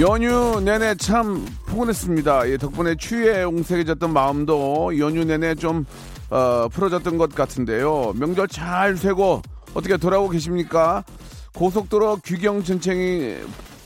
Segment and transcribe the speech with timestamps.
[0.00, 2.50] 연휴 내내 참 포근했습니다.
[2.50, 5.86] 예, 덕분에 추위에 옹색해졌던 마음도 연휴 내내 좀
[6.30, 8.12] 어, 풀어졌던 것 같은데요.
[8.16, 11.04] 명절 잘 쇠고 어떻게 돌아오고 계십니까?
[11.54, 13.36] 고속도로 규경 전쟁이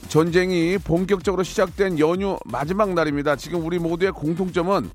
[0.08, 3.36] 전쟁이 본격적으로 시작된 연휴 마지막 날입니다.
[3.36, 4.88] 지금 우리 모두의 공통점은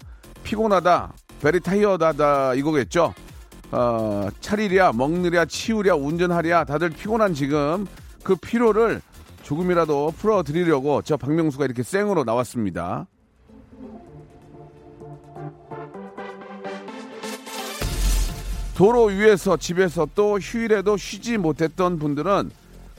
[0.44, 3.14] 피곤하다, 베리 타이어다다 이거겠죠.
[3.72, 7.86] 어, 차리랴, 먹느랴, 치우랴, 운전하랴 다들 피곤한 지금
[8.24, 9.02] 그 피로를
[9.44, 13.06] 조금이라도 풀어드리려고 저 박명수가 이렇게 생으로 나왔습니다.
[18.76, 22.50] 도로 위에서 집에서 또 휴일에도 쉬지 못했던 분들은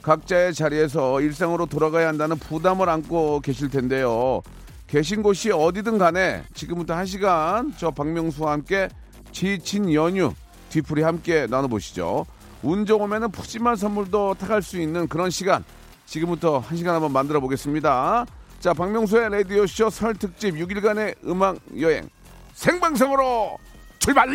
[0.01, 4.41] 각자의 자리에서 일상으로 돌아가야 한다는 부담을 안고 계실 텐데요.
[4.87, 8.87] 계신 곳이 어디든 간에 지금부터 한 시간 저 박명수와 함께
[9.31, 10.31] 지친 연휴
[10.69, 12.25] 뒤풀이 함께 나눠보시죠.
[12.63, 15.63] 운 좋으면 푸짐한 선물도 타갈 수 있는 그런 시간
[16.05, 18.25] 지금부터 한 시간 한번 만들어 보겠습니다.
[18.59, 22.09] 자, 박명수의 라디오쇼 설 특집 6일간의 음악 여행
[22.53, 23.57] 생방송으로
[23.99, 24.29] 출발!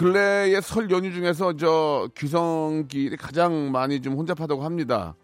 [0.00, 5.14] 근래의 설 연휴 중에서 저 귀성길이 가장 많이 좀 혼잡하다고 합니다.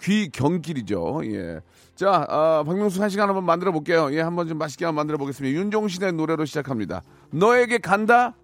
[0.00, 1.20] 귀경길이죠.
[1.26, 1.60] 예.
[1.94, 4.12] 자, 아, 박명수 한 시간 한번 만들어 볼게요.
[4.12, 5.56] 예, 한번 좀 맛있게 한번 만들어 보겠습니다.
[5.58, 7.02] 윤종신의 노래로 시작합니다.
[7.30, 8.34] 너에게 간다?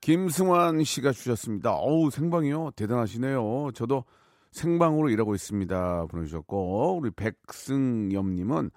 [0.00, 1.72] 김승환 씨가 주셨습니다.
[1.74, 2.70] 어우, 생방이요?
[2.76, 3.70] 대단하시네요.
[3.74, 4.04] 저도
[4.52, 6.06] 생방으로 일하고 있습니다.
[6.06, 8.70] 보내주셨고, 우리 백승엽님은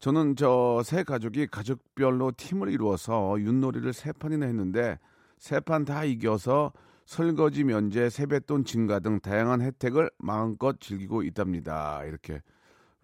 [0.00, 4.98] 저는 저새 가족이 가족별로 팀을 이루어서 윷놀이를 세 판이나 했는데
[5.38, 6.72] 세 판 다 이겨서
[7.04, 12.02] 설거지 면제, 세뱃돈 증가 등 다양한 혜택을 마음껏 즐기고 있답니다.
[12.04, 12.40] 이렇게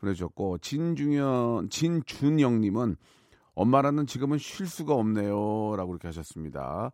[0.01, 2.97] 보내주셨고, 진중현, 진준영님은
[3.55, 5.75] 엄마라는 지금은 쉴 수가 없네요.
[5.77, 6.93] 라고 이렇게 하셨습니다.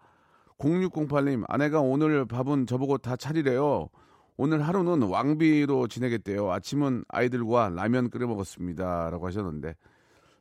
[0.59, 3.89] 0608님, 아내가 오늘 밥은 저보고 다 차리래요.
[4.37, 6.51] 오늘 하루는 왕비로 지내겠대요.
[6.51, 9.11] 아침은 아이들과 라면 끓여 먹었습니다.
[9.11, 9.75] 라고 하셨는데,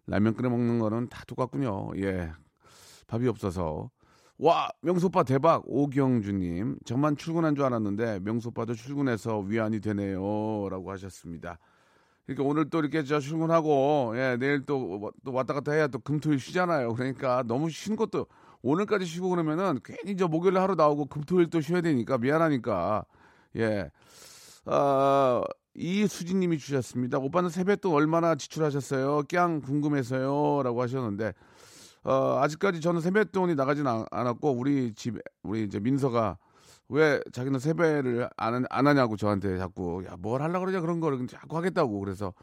[0.07, 1.91] 라면 끓여 먹는 거는 다 똑같군요.
[1.97, 2.31] 예.
[3.07, 3.91] 밥이 없어서.
[4.43, 5.63] 와, 명소빠 대박.
[5.67, 6.79] 오경주님.
[6.83, 10.67] 저만 출근한 줄 알았는데, 명소빠도 출근해서 위안이 되네요.
[10.69, 11.57] 라고 하셨습니다.
[12.25, 16.41] 그러니까 오늘 또 이렇게 저 출근하고, 예, 내일 또, 또 왔다 갔다 해야 또 금토일
[16.41, 16.93] 쉬잖아요.
[16.93, 18.27] 그러니까 너무 쉰 것도,
[18.63, 23.05] 오늘까지 쉬고 그러면은 괜히 저 목요일 하루 나오고 금토일 또 쉬어야 되니까 미안하니까
[23.55, 23.91] 예.
[24.65, 25.41] 아,
[25.73, 27.17] 이수진 님이 주셨습니다.
[27.17, 29.23] 오빠는 세뱃돈 얼마나 지출하셨어요?
[29.29, 31.31] 꽌 궁금해서요라고 하셨는데
[32.03, 36.37] 어, 아직까지 저는 세뱃돈이 나가진 않, 않았고 우리 집 우리 이제 민서가
[36.89, 41.57] 왜 자기는 세배를 안, 안 하냐고 저한테 자꾸 야 뭘 하려고 그러냐 그런 거를 자꾸
[41.57, 42.33] 하겠다고 그래서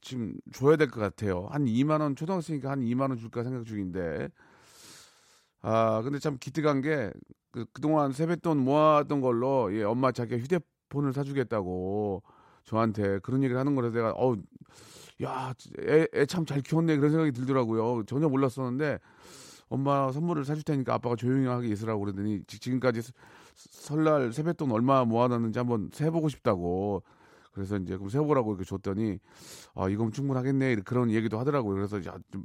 [0.00, 1.46] 지금 줘야 될 것 같아요.
[1.50, 4.28] 한 2만 원 초등학생이니까 한 2만 원 줄까 생각 중인데
[5.62, 7.12] 아, 근데 참 기특한 게,
[7.52, 12.22] 그, 그동안 세뱃돈 모았던 걸로, 예, 엄마 자기가 휴대폰을 사주겠다고
[12.64, 14.36] 저한테 그런 얘기를 하는 거라서 내가, 어우,
[15.22, 16.96] 야, 애, 애참잘 키웠네.
[16.96, 18.04] 그런 생각이 들더라고요.
[18.06, 18.98] 전혀 몰랐었는데,
[19.68, 23.02] 엄마 선물을 사줄 테니까 아빠가 조용히 하게 있으라고 그러더니, 지금까지
[23.54, 27.02] 설날 세뱃돈 얼마 모아놨는지 한번 세보고 싶다고.
[27.52, 29.18] 그래서 이제 그럼 세보라고 이렇게 줬더니,
[29.74, 30.76] 아, 이건 충분하겠네.
[30.76, 31.74] 그런 얘기도 하더라고요.
[31.74, 32.44] 그래서 야, 좀,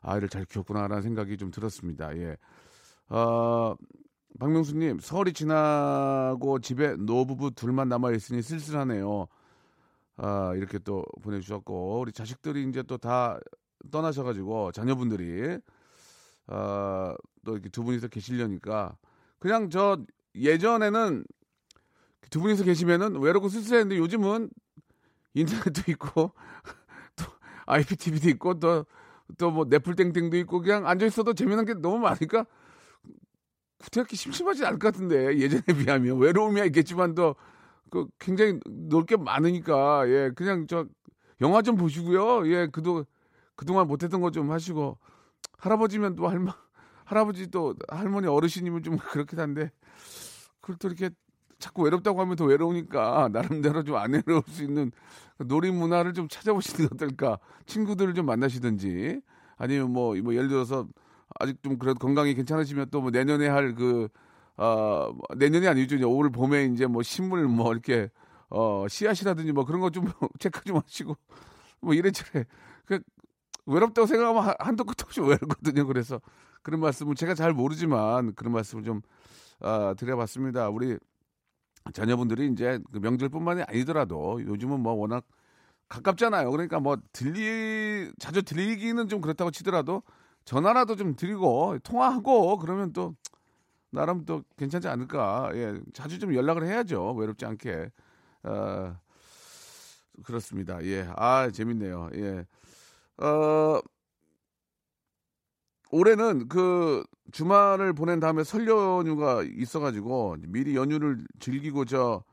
[0.00, 2.16] 아이를 잘 키웠구나라는 생각이 좀 들었습니다.
[2.16, 2.36] 예.
[3.08, 3.74] 어,
[4.38, 9.28] 박명수님, 설이 지나고 집에 노부부 둘만 남아 있으니 쓸쓸하네요.
[10.16, 13.38] 아, 이렇게 또 보내주셨고, 우리 자식들이 이제 또 다
[13.90, 15.58] 떠나셔가지고, 자녀분들이,
[16.48, 18.96] 아, 또 이렇게 두 분이서 계시려니까,
[19.38, 19.98] 그냥 저
[20.36, 21.24] 예전에는
[22.30, 24.50] 두 분이서 계시면은 외롭고 쓸쓸했는데 요즘은
[25.34, 26.32] 인터넷도 있고,
[27.16, 27.24] 또
[27.66, 28.86] IPTV도 있고, 또
[29.38, 32.46] 또뭐 네플땡땡도 있고 그냥 앉아 있어도 재미난 게 너무 많으니까
[33.92, 36.18] 그렇게 심심하지 않을 것 같은데 예전에 비하면.
[36.18, 37.36] 외로움이 있겠지만 또
[37.94, 40.86] 그 굉장히 놀게 많으니까 예 그냥 저
[41.42, 42.48] 영화 좀 보시고요.
[42.52, 43.06] 예 그도
[43.56, 44.98] 그동안 못했던 거 좀 하시고
[45.58, 46.52] 할아버지면 또 할머
[47.06, 49.70] 할아버지 또 할머니 어르신이면 좀 그렇긴 한데
[50.60, 51.10] 그걸 또 이렇게
[51.58, 54.92] 자꾸 외롭다고 하면 더 외로우니까 나름대로 좀 안 외로울 수 있는
[55.38, 59.20] 놀이 문화를 좀 찾아보시는 게 어떨까 친구들을 좀 만나시든지
[59.56, 60.88] 아니면 뭐, 뭐 예를 들어서
[61.40, 64.08] 아직 좀 그래도 건강이 괜찮으시면 또 뭐 내년에 할 그
[64.56, 65.96] 어, 내년이 아니죠.
[65.96, 68.10] 이제 올 봄에 이제 뭐 식물 뭐 이렇게
[68.50, 70.04] 어, 씨앗이라든지 뭐 그런 거 좀
[70.38, 71.16] 체크 좀 하시고
[71.80, 72.44] 뭐 이래저래
[72.86, 73.00] 그
[73.66, 75.86] 외롭다고 생각하면 한도 끝도 없이 외롭거든요.
[75.86, 76.20] 그래서
[76.62, 79.00] 그런 말씀을 제가 잘 모르지만 그런 말씀을 좀
[79.60, 80.68] 어, 드려봤습니다.
[80.68, 80.98] 우리
[81.92, 85.24] 자녀분들이 이제 그 명절뿐만이 아니더라도 요즘은 뭐 워낙
[85.88, 86.50] 가깝잖아요.
[86.50, 90.02] 그러니까 뭐 들리 자주 들리기는 좀 그렇다고 치더라도
[90.44, 93.14] 전화라도 좀 드리고 통화하고 그러면 또
[93.94, 95.50] 나름 또 괜찮지 않을까.
[95.54, 97.12] 예, 자주 좀 연락을 해야죠.
[97.14, 97.90] 외롭지 않게.
[98.44, 98.96] 어,
[100.24, 100.84] 그렇습니다.
[100.84, 102.10] 예, 아 재밌네요.
[102.14, 102.44] 예,
[103.24, 103.80] 어,
[105.90, 112.24] 올해는 그 주말을 보낸 다음에 설 연휴가 있어가지고 미리 연휴를 즐기고 저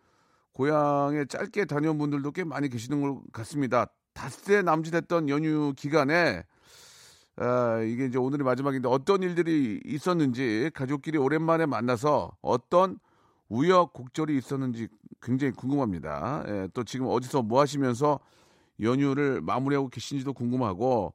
[0.53, 3.85] 고향에 짧게 다녀온 분들도 꽤 많이 계시는 것 같습니다.
[4.13, 6.43] 닷새 남짓했던 연휴 기간에
[7.37, 12.99] 아, 이게 이제 오늘이 마지막인데 어떤 일들이 있었는지 가족끼리 오랜만에 만나서 어떤
[13.49, 14.87] 우여곡절이 있었는지
[15.21, 16.43] 굉장히 궁금합니다.
[16.47, 18.19] 예, 또 지금 어디서 뭐 하시면서
[18.81, 21.13] 연휴를 마무리하고 계신지도 궁금하고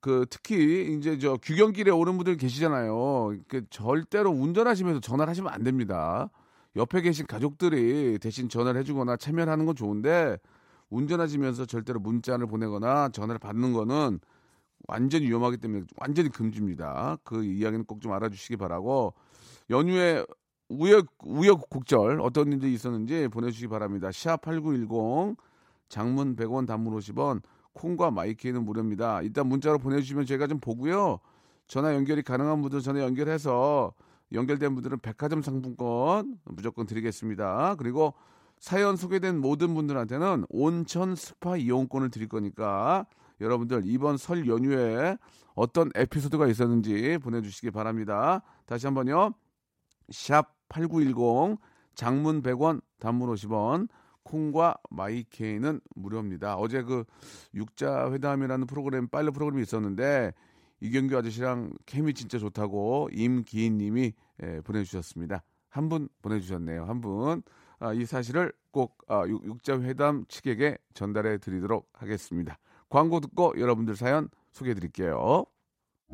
[0.00, 3.36] 그 특히 이제 저 귀경길에 오는 분들 계시잖아요.
[3.48, 6.30] 그 절대로 운전하시면서 전화를 하시면 안 됩니다.
[6.76, 10.38] 옆에 계신 가족들이 대신 전화를 해주거나 참여를 하는 건 좋은데
[10.90, 14.20] 운전하시면서 절대로 문자를 보내거나 전화를 받는 거는
[14.86, 17.18] 완전히 위험하기 때문에 완전히 금지입니다.
[17.24, 19.14] 그 이야기는 꼭 좀 알아주시기 바라고
[19.70, 20.24] 연휴에
[20.68, 24.08] 우여 우여곡절 어떤 일들이 있었는지 보내주시기 바랍니다.
[24.08, 25.36] 샵8910
[25.88, 27.42] 장문 100원 단문 50원
[27.72, 29.22] 콩과 마이케이는 무료입니다.
[29.22, 31.20] 일단 문자로 보내주시면 제가 좀 보고요.
[31.68, 33.92] 전화 연결이 가능한 분들 전화 연결해서
[34.32, 37.76] 연결된 분들은 백화점 상품권 무조건 드리겠습니다.
[37.78, 38.14] 그리고
[38.58, 43.06] 사연 소개된 모든 분들한테는 온천 스파 이용권을 드릴 거니까
[43.40, 45.16] 여러분들 이번 설 연휴에
[45.54, 48.42] 어떤 에피소드가 있었는지 보내주시기 바랍니다.
[48.66, 49.34] 다시 한번요.
[50.10, 51.58] 샵 8910
[51.94, 53.88] 장문 100원 단문 50원
[54.22, 56.56] 콩과 마이케이는 무료입니다.
[56.56, 57.04] 어제 그
[57.54, 60.32] 육자 회담이라는 프로그램 빨래 프로그램이 있었는데
[60.80, 64.12] 이경규 아저씨랑 케미 진짜 좋다고 임기인 님이
[64.42, 65.42] 예, 보내주셨습니다.
[65.70, 66.84] 한 분 보내주셨네요.
[66.84, 67.42] 한 분.
[67.78, 72.58] 아, 이 사실을 꼭 아, 육자 회담 측에게 전달해 드리도록 하겠습니다.
[72.88, 75.44] 광고 듣고 여러분들 사연 소개해 드릴게요.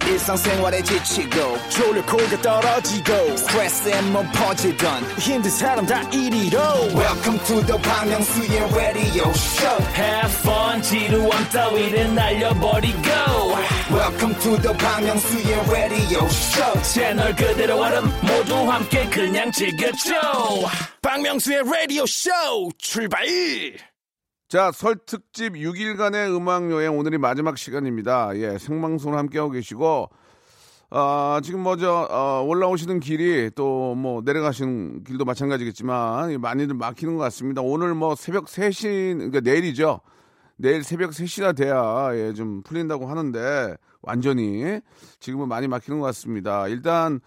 [0.00, 6.58] 일상생활에 지치고, 졸려 코가 떨어지고, 스트레스에 몸 퍼지던, 힘든 사람 다 이리로.
[6.94, 9.82] welcome to the Bang Myung-soo's radio show.
[9.94, 13.08] Have fun 지루함 따위를 날려버리고.
[13.92, 16.82] Welcome to the Bang Myung-soo's radio show.
[16.82, 20.14] 채널 그대로 얼음 모두 함께 그냥 즐겨줘.
[21.02, 22.30] 박명수의 라디오 쇼
[22.78, 23.26] 출발
[24.52, 28.36] 자, 설 특집 6일간의 음악 여행 오늘이 마지막 시간입니다.
[28.36, 30.10] 예, 생방송을 함께하고 계시고,
[30.90, 37.22] 아, 지금 뭐, 저, 어, 올라오시는 길이 또 뭐 내려가시는 길도 마찬가지겠지만 많이들 막히는 것
[37.22, 37.62] 같습니다.
[37.62, 40.00] 오늘 뭐 새벽 3시, 그러니까 내일이죠.
[40.56, 44.80] 내일 새벽 3시나 돼야 예, 좀 풀린다고 하는데 완전히
[45.18, 46.68] 지금은 많이 막히는 것 같습니다.
[46.68, 47.20] 일단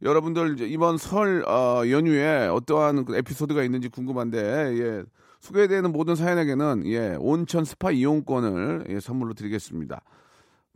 [0.00, 4.38] 여러분들 이번 설 어, 연휴에 어떠한 그 에피소드가 있는지 궁금한데
[4.78, 5.02] 예,
[5.40, 10.02] 소개되는 모든 사연에게는 예, 온천 스파 이용권을 예, 선물로 드리겠습니다.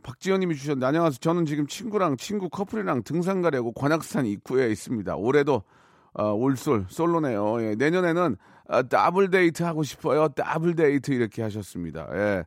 [0.03, 1.19] 박지현님이 주셨는데 안녕하세요.
[1.19, 5.15] 저는 지금 친구랑 친구 커플이랑 등산 가려고 관악산 입구에 있습니다.
[5.15, 5.63] 올해도
[6.13, 7.61] 어, 올솔 솔로네요.
[7.63, 10.29] 예, 내년에는 아, 더블 데이트 하고 싶어요.
[10.29, 12.07] 더블 데이트 이렇게 하셨습니다.
[12.13, 12.45] 예.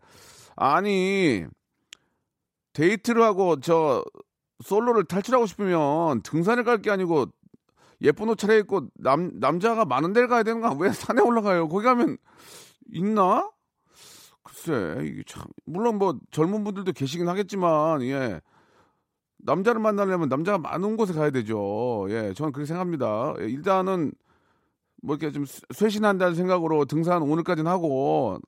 [0.57, 1.45] 아니
[2.73, 4.05] 데이트를 하고 저
[4.65, 7.27] 솔로를 탈출하고 싶으면 등산을 갈 게 아니고
[8.02, 10.76] 예쁜 옷 차려입고 남 남자가 많은 데를 가야 되는 거야?
[10.78, 11.69] 왜 산에 올라가요?
[11.69, 12.17] 거기 가면
[12.93, 13.50] 있나?
[14.43, 18.40] 글쎄 이게 참 물론 뭐 젊은 분들도 계시긴 하겠지만 예
[19.38, 22.07] 남자를 만나려면 남자가 많은 곳에 가야 되죠.
[22.11, 23.35] 예, 저는 그렇게 생각합니다.
[23.40, 24.12] 예, 일단은
[25.02, 28.38] 뭐 이렇게 좀 쇄신한다는 생각으로 등산 오늘까지는 하고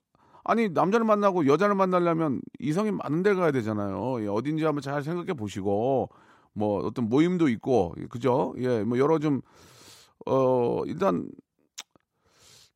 [0.42, 4.22] 아니 남자를 만나고 여자를 만나려면 이성이 많은 데 가야 되잖아요.
[4.22, 6.10] 예, 어딘지 한번 잘 생각해 보시고
[6.52, 8.54] 뭐 어떤 모임도 있고 그죠?
[8.58, 9.40] 예, 뭐 여러 좀
[10.26, 11.28] 어 일단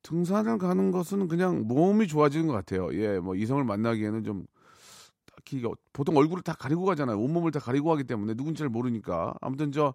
[0.03, 2.93] 등산을 가는 것은 그냥 몸이 좋아지는 것 같아요.
[2.93, 4.45] 예, 뭐 이성을 만나기에는 좀
[5.25, 5.63] 딱히
[5.93, 7.19] 보통 얼굴을 다 가리고 가잖아요.
[7.19, 9.93] 온몸을 다 가리고 가기 때문에 누군지 를 모르니까 아무튼 저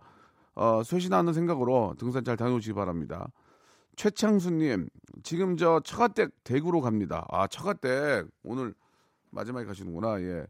[0.54, 3.30] 어, 쇄신하는 생각으로 등산 잘 다녀오시기 바랍니다.
[3.96, 4.88] 최창수님,
[5.22, 7.26] 지금 저 처가댁 대구로 갑니다.
[7.30, 8.75] 아, 처가댁 오늘
[9.30, 10.20] 마지막에 가시는구나.
[10.22, 10.46] 예.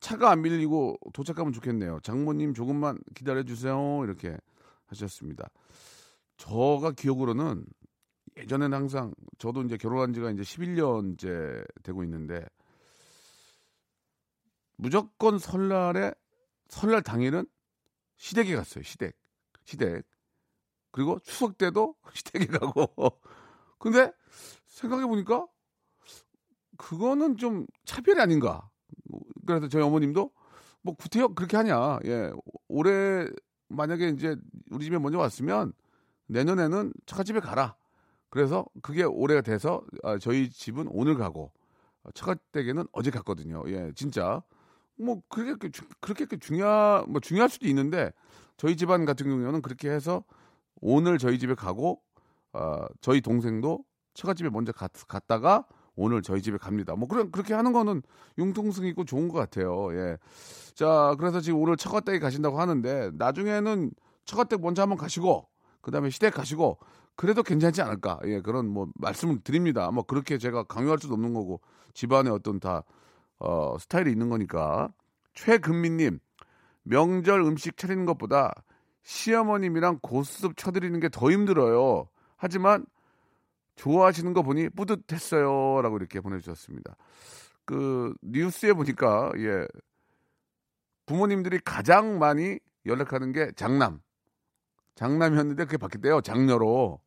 [0.00, 2.00] 차가 안 밀리고 도착하면 좋겠네요.
[2.02, 4.00] 장모님 조금만 기다려 주세요.
[4.04, 4.36] 이렇게
[4.86, 5.48] 하셨습니다.
[6.36, 7.64] 저가 기억으로는
[8.38, 12.44] 예전에는 항상 저도 이제 결혼한 지가 이제 11년째 되고 있는데
[14.76, 16.12] 무조건 설날에
[16.68, 17.46] 설날 당일은
[18.16, 18.82] 시댁에 갔어요.
[18.82, 19.14] 시댁.
[19.64, 20.06] 시댁.
[20.90, 23.20] 그리고 추석 때도 시댁에 가고.
[23.78, 24.12] 근데
[24.66, 25.46] 생각해 보니까
[26.78, 28.69] 그거는 좀 차별이 아닌가.
[29.46, 30.30] 그래서 저희 어머님도
[30.82, 31.98] 뭐 구태여 그렇게 하냐.
[32.04, 32.30] 예.
[32.68, 33.26] 올해
[33.68, 34.36] 만약에 이제
[34.70, 35.72] 우리 집에 먼저 왔으면
[36.26, 37.76] 내년에는 처갓집에 가라.
[38.30, 41.52] 그래서 그게 올해가 돼서 아, 저희 집은 오늘 가고
[42.14, 43.62] 처갓댁에는 어제 갔거든요.
[43.66, 44.42] 예, 진짜
[44.96, 48.12] 뭐 그렇게 주- 그렇게 중요 뭐 중요할 수도 있는데
[48.56, 50.24] 저희 집안 같은 경우는 그렇게 해서
[50.80, 52.00] 오늘 저희 집에 가고
[52.52, 55.66] 어, 저희 동생도 처갓집에 먼저 갔, 갔다가
[56.00, 56.94] 오늘 저희 집에 갑니다.
[56.96, 58.02] 뭐 그런 그렇게 하는 거는
[58.38, 59.88] 융통성 있고 좋은 것 같아요.
[59.92, 60.16] 예.
[60.74, 63.90] 자, 그래서 지금 오늘 처갓댁에 가신다고 하는데 나중에는
[64.24, 65.46] 처갓댁 먼저 한번 가시고
[65.82, 66.78] 그다음에 시댁 가시고
[67.16, 68.18] 그래도 괜찮지 않을까?
[68.24, 69.90] 예, 그런 뭐 말씀을 드립니다.
[69.90, 71.60] 뭐 그렇게 제가 강요할 수도 없는 거고
[71.92, 72.82] 집안에 어떤 다
[73.38, 74.88] 어, 스타일이 있는 거니까.
[75.34, 76.18] 최금미님
[76.82, 78.52] 명절 음식 차리는 것보다
[79.02, 82.08] 시어머님이랑 고스톱 쳐드리는 게 더 힘들어요.
[82.36, 82.84] 하지만
[83.80, 86.96] 좋아하시는 거 보니 뿌듯했어요 라고 이렇게 보내주셨습니다.
[87.64, 89.66] 그 뉴스에 보니까 예
[91.06, 94.00] 부모님들이 가장 많이 연락하는 게 장남.
[94.96, 97.00] 장남이었는데 그게 바뀌었대요 장녀로.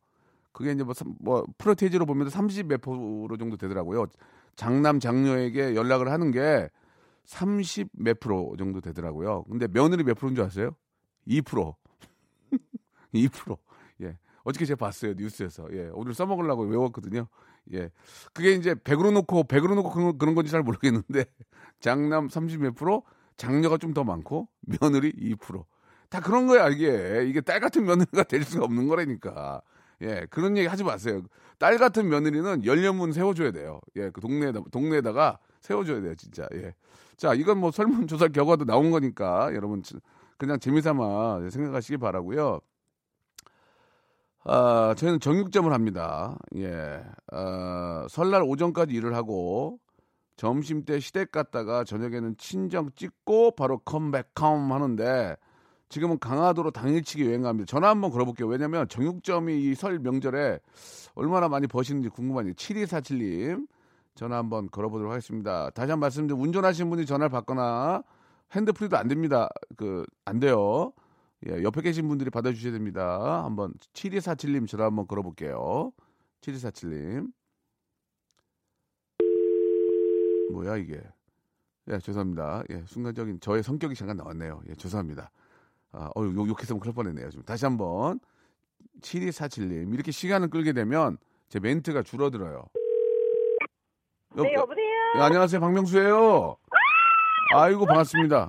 [0.52, 4.06] 그게 이제 뭐, 삼- 뭐 프로테이지로 보면 30몇 프로 정도 되더라고요.
[4.56, 6.68] 장남 장녀에게 연락을 하는 게
[7.24, 9.44] 30 몇 프로 정도 되더라고요.
[9.44, 10.70] 근데 며느리 몇 프로인 줄 아세요?
[11.26, 11.74] 2%
[13.14, 13.56] 2%예
[14.44, 15.68] 어저께 제가 봤어요 뉴스에서.
[15.72, 17.26] 예 오늘 써먹으려고 외웠거든요.
[17.72, 17.90] 예.
[18.32, 21.24] 그게 이제 100으로 놓고 100으로 놓고 그런, 그런 건지 잘 모르겠는데
[21.80, 23.02] 장남 30몇 프로
[23.36, 24.48] 장녀가 좀 더 많고
[24.80, 27.24] 며느리 2%다 그런 거야 이게.
[27.28, 29.62] 이게 딸 같은 며느리가 될 수가 없는 거라니까.
[30.02, 31.22] 예 그런 얘기 하지 마세요.
[31.58, 33.80] 딸 같은 며느리는 열려문 세워줘야 돼요.
[33.96, 36.46] 예 그 동네에다 동네에다가 세워줘야 돼요 진짜.
[36.54, 36.72] 예
[37.16, 39.82] 자 이건 뭐 설문조사 결과도 나온 거니까 여러분
[40.36, 42.60] 그냥 재미삼아 생각하시기 바라고요.
[44.44, 46.36] 아, 저희는 정육점을 합니다.
[46.56, 47.02] 예.
[47.32, 49.78] 아, 설날 오전까지 일을 하고
[50.36, 55.36] 점심 때 시댁 갔다가 저녁에는 친정 찍고 바로 컴백홈 하는데
[55.88, 57.66] 지금은 강화도로 당일치기 여행 갑니다.
[57.68, 58.48] 전화 한번 걸어볼게요.
[58.48, 60.58] 왜냐면 정육점이 이 설 명절에
[61.14, 62.54] 얼마나 많이 버시는지 궁금하네요.
[62.54, 63.66] 7247님
[64.14, 65.70] 전화 한번 걸어보도록 하겠습니다.
[65.70, 68.02] 다시 한 번 말씀드리면 운전하시는 분이 전화를 받거나
[68.54, 69.48] 핸드프리도 안 됩니다.
[69.76, 70.92] 그 안 돼요.
[71.48, 73.44] 예, 옆에 계신 분들이 받아주셔야 됩니다.
[73.44, 75.92] 한번 7247님 전화 한번 걸어볼게요.
[76.40, 77.30] 7247님.
[80.52, 81.02] 뭐야 이게?
[81.90, 82.62] 예, 죄송합니다.
[82.70, 84.62] 예, 순간적인 저의 성격이 잠깐 나왔네요.
[84.68, 85.30] 예, 죄송합니다.
[85.92, 87.30] 아, 어, 욕, 욕해서 그럴 뻔했네요.
[87.30, 88.20] 지금 다시 한번
[89.02, 92.64] 7247님 이렇게 시간을 끌게 되면 제 멘트가 줄어들어요.
[94.36, 94.84] 네, 여보세요?
[95.16, 95.60] 예, 안녕하세요.
[95.60, 96.56] 박명수예요.
[97.54, 98.48] 아이고 반갑습니다.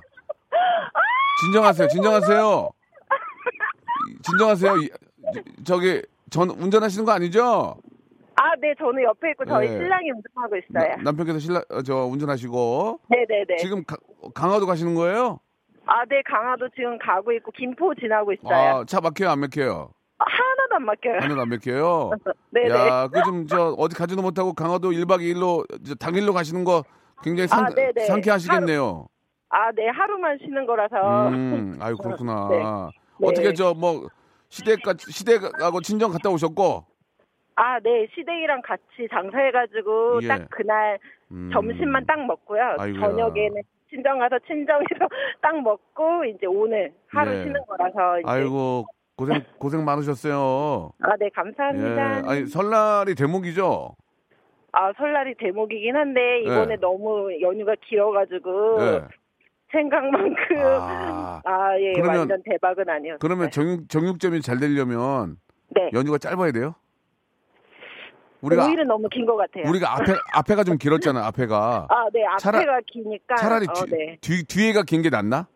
[1.42, 1.88] 진정하세요.
[1.88, 2.70] 진정하세요.
[4.26, 4.76] 이- 진정하세요.
[4.78, 4.90] 이-
[5.64, 7.76] 저기 전 운전하시는 거 아니죠?
[8.38, 9.78] 아, 네, 저는 옆에 있고 저희 네.
[9.78, 10.96] 신랑이 운전하고 있어요.
[10.96, 13.56] 나- 남편께서 신라 어, 저 운전하시고 네 네 네.
[13.56, 13.96] 지금 가-
[14.34, 15.38] 강화도 가시는 거예요?
[15.86, 18.54] 아, 네, 강화도 지금 가고 있고 김포 지나고 있어요.
[18.80, 19.90] 아, 차 막혀요, 안 막혀요?
[20.18, 21.14] 하나도 안 막혀요.
[21.20, 22.10] 하나도 안 막혀요.
[22.50, 22.68] 네네.
[22.70, 25.64] 야, 그 좀 저 어디 가지도 못하고 강화도 1박 2일로
[25.98, 26.82] 당일로 가시는 거
[27.22, 27.68] 굉장히 상, 아.
[28.06, 29.06] 상쾌하시겠네요.
[29.48, 31.28] 아, 네, 하루만 쉬는 거라서.
[31.28, 32.48] 음, 아유 그렇구나.
[32.50, 32.62] 네.
[33.18, 33.28] 네.
[33.28, 34.08] 어떻게 저 뭐
[34.48, 36.84] 시댁가 시댁하고 친정 갔다 오셨고
[37.56, 40.28] 아, 네, 시댁이랑 같이 장사해가지고 예.
[40.28, 40.98] 딱 그날
[41.30, 42.76] 음, 점심만 딱 먹고요.
[42.78, 43.00] 아이고야.
[43.00, 45.08] 저녁에는 친정 가서 친정에서
[45.40, 47.42] 딱 먹고 이제 오늘 하루 예.
[47.44, 48.20] 쉬는 거라서.
[48.20, 48.28] 이제.
[48.28, 48.84] 아이고
[49.16, 50.90] 고생 고생 많으셨어요.
[51.00, 51.30] 아, 네, 예.
[51.30, 52.22] 감사합니다.
[52.30, 53.96] 아니 설날이 대목이죠.
[54.72, 56.76] 아, 설날이 대목이긴 한데 이번에 예.
[56.76, 59.02] 너무 연휴가 길어가지고 예.
[59.80, 63.18] 생각만큼 아, 아, 예, 그러면- 완전 대박은 아니었어요.
[63.20, 65.36] 그러면 정육 정육점이 잘 되려면
[65.68, 65.90] 네.
[65.92, 66.74] 연휴가 짧아야 돼요.
[68.40, 69.64] 우리가 5일은 너무 긴 것 같아요.
[69.68, 71.26] 우리가 앞에 앞에가 좀 길었잖아.
[71.26, 73.34] 앞에가 아, 네, 앞에가 차라- 기니까.
[73.36, 74.18] 차라리 어, 뒤, 네.
[74.20, 75.46] 뒤 뒤에가 긴 게 낫나?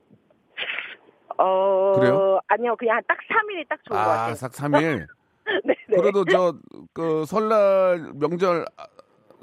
[1.38, 2.40] 어, 그래요?
[2.48, 4.34] 아니요, 그냥 딱 3일이 딱 좋은 것 아, 같아요.
[4.34, 5.06] 싹 3일.
[5.64, 5.96] 네, 네.
[5.96, 6.52] 그래도 저
[6.92, 8.66] 그 설날 명절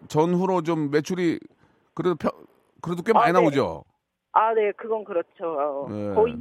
[0.08, 1.40] 전후로 좀 매출이
[1.96, 2.30] 그래도 펴,
[2.82, 3.40] 그래도 꽤 많이 아, 네.
[3.40, 3.84] 나오죠.
[4.38, 5.28] 아, 네, 그건 그렇죠.
[5.46, 6.14] 어, 네.
[6.14, 6.36] 거의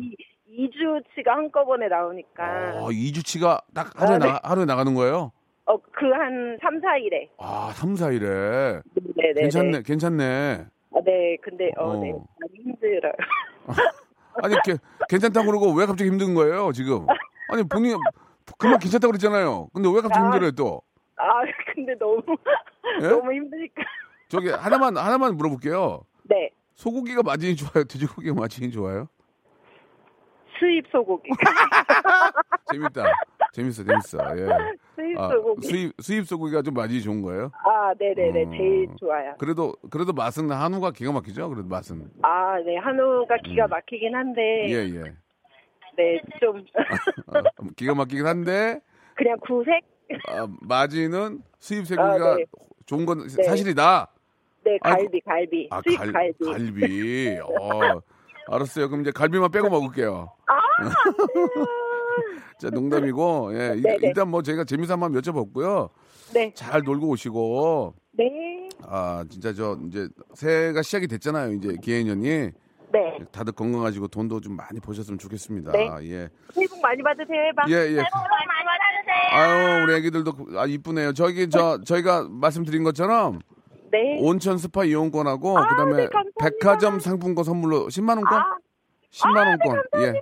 [0.50, 2.74] 2주치가 한꺼번에 나오니까.
[2.74, 4.26] 어, 2주치가 딱 하루에 아, 네.
[4.26, 5.32] 나 하루에 나가는 거예요.
[5.64, 7.28] 어, 그 한 3, 4일에.
[7.38, 8.82] 아, 3, 4일에.
[9.16, 9.40] 네네.
[9.40, 10.66] 괜찮네, 괜찮네.
[10.90, 11.96] 어, 네, 근데, 어, 어.
[11.96, 12.12] 네.
[12.12, 13.12] 많이 힘들어요.
[14.42, 14.76] 아니, 게,
[15.08, 17.06] 괜찮다고 그러고 왜 갑자기 힘든 거예요, 지금?
[17.48, 17.96] 아니, 본인,
[18.58, 19.68] 그만 괜찮다고 그랬잖아요.
[19.72, 20.24] 근데 왜 갑자기 아.
[20.24, 20.82] 힘들어요, 또?
[21.16, 21.40] 아,
[21.74, 22.20] 근데 너무,
[23.02, 23.08] 예?
[23.08, 23.82] 너무 힘드니까.
[24.28, 26.02] 저기, 하나만, 하나만 물어볼게요.
[26.24, 26.50] 네.
[26.76, 27.84] 소고기가 마진이 좋아요?
[27.84, 29.08] 돼지고기가 마진이 좋아요?
[30.58, 31.28] 수입 소고기.
[32.72, 33.04] 재밌다.
[33.52, 34.18] 재밌어, 재밌어.
[34.38, 34.46] 예.
[34.94, 35.66] 수입 아, 소고기.
[35.66, 37.50] 수입, 수입 소고기가 좀 마진이 좋은 거예요?
[37.64, 38.44] 아, 네네네.
[38.44, 38.50] 어.
[38.50, 39.34] 제일 좋아요.
[39.38, 41.48] 그래도, 그래도 맛은 한우가 기가 막히죠?
[41.48, 42.10] 그래도 맛은.
[42.22, 42.76] 아, 네.
[42.76, 44.68] 한우가 기가 막히긴 한데, 음.
[44.68, 45.14] 예, 예.
[45.96, 46.58] 네, 좀,
[47.26, 47.32] 어,
[47.76, 48.80] 기가 막히긴 한데,
[49.14, 49.82] 그냥 구색?
[50.28, 52.44] 아, 마진은 수입 쇠고기가 아, 네.
[52.84, 53.42] 좋은 건 네.
[53.42, 54.08] 사실이다.
[54.66, 54.78] 네.
[54.82, 55.68] 갈비, 갈비.
[55.70, 56.44] 아, 수입 갈, 갈비.
[56.44, 57.38] 갈비.
[57.40, 58.00] 어,
[58.48, 58.88] 알았어요.
[58.88, 60.32] 그럼 이제 갈비만 빼고 먹을게요.
[60.48, 60.54] 아,
[62.58, 63.74] 자, 농담이고, 예.
[63.76, 63.98] 일- 네네.
[64.02, 65.90] 일단 뭐 저희가 재미삼아 한번 여쭤봤고요.
[66.34, 66.52] 네.
[66.54, 68.68] 잘 놀고 오시고, 네.
[68.82, 71.52] 아, 진짜 저, 이제 새해가 시작이 됐잖아요.
[71.54, 72.50] 이제 기해년이.
[72.92, 73.18] 네.
[73.32, 75.72] 다들 건강하시고 돈도 좀 많이 버셨으면 좋겠습니다.
[75.72, 75.88] 네.
[76.02, 76.28] 예.
[76.54, 77.42] 새해 복 많이 받으세요.
[77.48, 77.64] 해봐.
[77.68, 77.96] 예, 예.
[77.96, 79.32] 많이 받으세요.
[79.32, 81.12] 아유, 우리 애기들도 아, 이쁘네요.
[81.12, 83.40] 저기, 저, 저희가 말씀드린 것처럼
[83.90, 84.18] 네.
[84.20, 86.08] 온천 스파 이용권하고 아, 그다음에 네.
[86.40, 88.34] 백화점 상품권 선물로 10만 원권?
[88.40, 88.56] 아,
[89.12, 89.82] 10만 원권.
[89.98, 90.20] 예.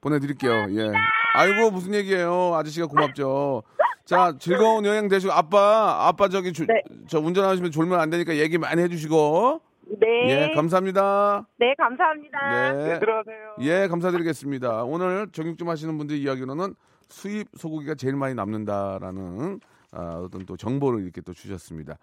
[0.00, 0.52] 보내 드릴게요.
[0.70, 0.92] 예.
[1.34, 2.54] 아이고 무슨 얘기예요.
[2.54, 3.62] 아저씨가 고맙죠.
[4.04, 6.82] 자, 즐거운 여행 되시고 아빠 아빠 저기 주- 네.
[7.08, 9.60] 저 운전하시면 졸면 안 되니까 얘기 많이 해 주시고.
[10.00, 10.50] 네.
[10.50, 11.46] 예, 감사합니다.
[11.58, 12.72] 네, 감사합니다.
[12.72, 12.98] 네.
[12.98, 13.54] 들어가세요.
[13.60, 14.84] 예, 감사드리겠습니다.
[14.84, 16.74] 오늘 정육점 하시는 분들 이야기로는
[17.08, 19.60] 수입 소고기가 제일 많이 남는다라는
[19.92, 21.96] 아, 어떤 또 정보를 이렇게 또 주셨습니다.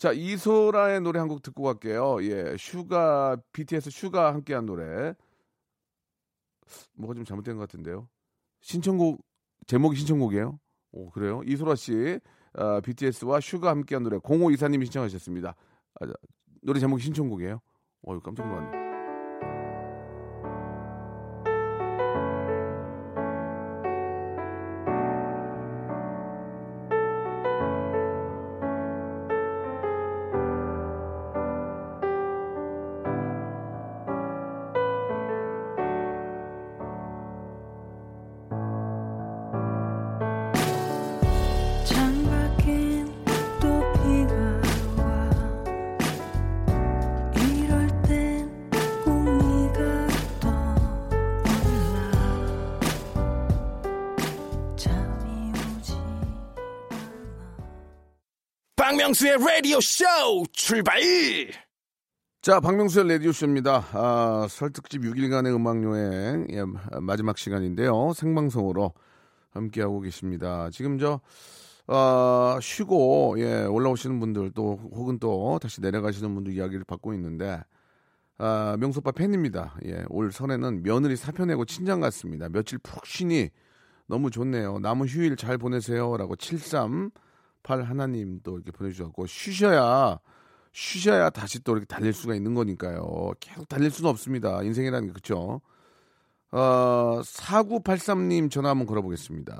[0.00, 2.22] 자, 이소라의 노래 한 곡 듣고 갈게요.
[2.22, 5.14] 예, 슈가 BTS 슈가 함께한 노래.
[6.94, 8.08] 뭐가 좀 잘못된 것 같은데요.
[8.62, 9.22] 신청곡
[9.66, 10.58] 제목이 신청곡이에요.
[10.92, 11.42] 오, 그래요?
[11.44, 12.18] 이소라 씨
[12.54, 15.54] 아, BTS와 슈가 함께한 노래 05 이사님이 신청하셨습니다.
[16.00, 16.12] 아, 자,
[16.62, 17.60] 노래 제목이 신청곡이에요.
[18.08, 18.79] 어유 깜짝 놀랐네.
[59.20, 60.04] 박명수의 라디오 쇼
[60.52, 60.98] 출발
[62.40, 63.84] 자, 박명수의 라디오 쇼입니다.
[63.92, 66.64] 아, 설특집 6일간의 음악 여행, 예,
[67.02, 68.14] 마지막 시간인데요.
[68.14, 68.94] 생방송으로
[69.50, 70.70] 함께하고 계십니다.
[70.72, 71.20] 지금 저,
[71.86, 77.62] 아, 쉬고, 예, 올라오시는 분들 또, 혹은 또 다시 내려가시는 분들 이야기를 받고 있는데,
[78.38, 79.76] 아, 명소빠 팬입니다.
[79.84, 82.48] 예, 올 설에는 며느리 사표 내고 친장 갔습니다.
[82.48, 83.50] 며칠 푹 쉬니
[84.06, 84.78] 너무 좋네요.
[84.78, 86.16] 남은 휴일 잘 보내세요.
[86.16, 86.36] 라고
[87.62, 90.18] 738 하나님 또 이렇게 보내주셨고, 쉬셔야,
[90.72, 93.32] 쉬셔야 다시 또 이렇게 달릴 수가 있는 거니까요.
[93.40, 94.62] 계속 달릴 수는 없습니다.
[94.62, 95.60] 인생이라는 게 그렇죠.
[96.52, 99.58] 어, 4983님 전화 한번 걸어보겠습니다.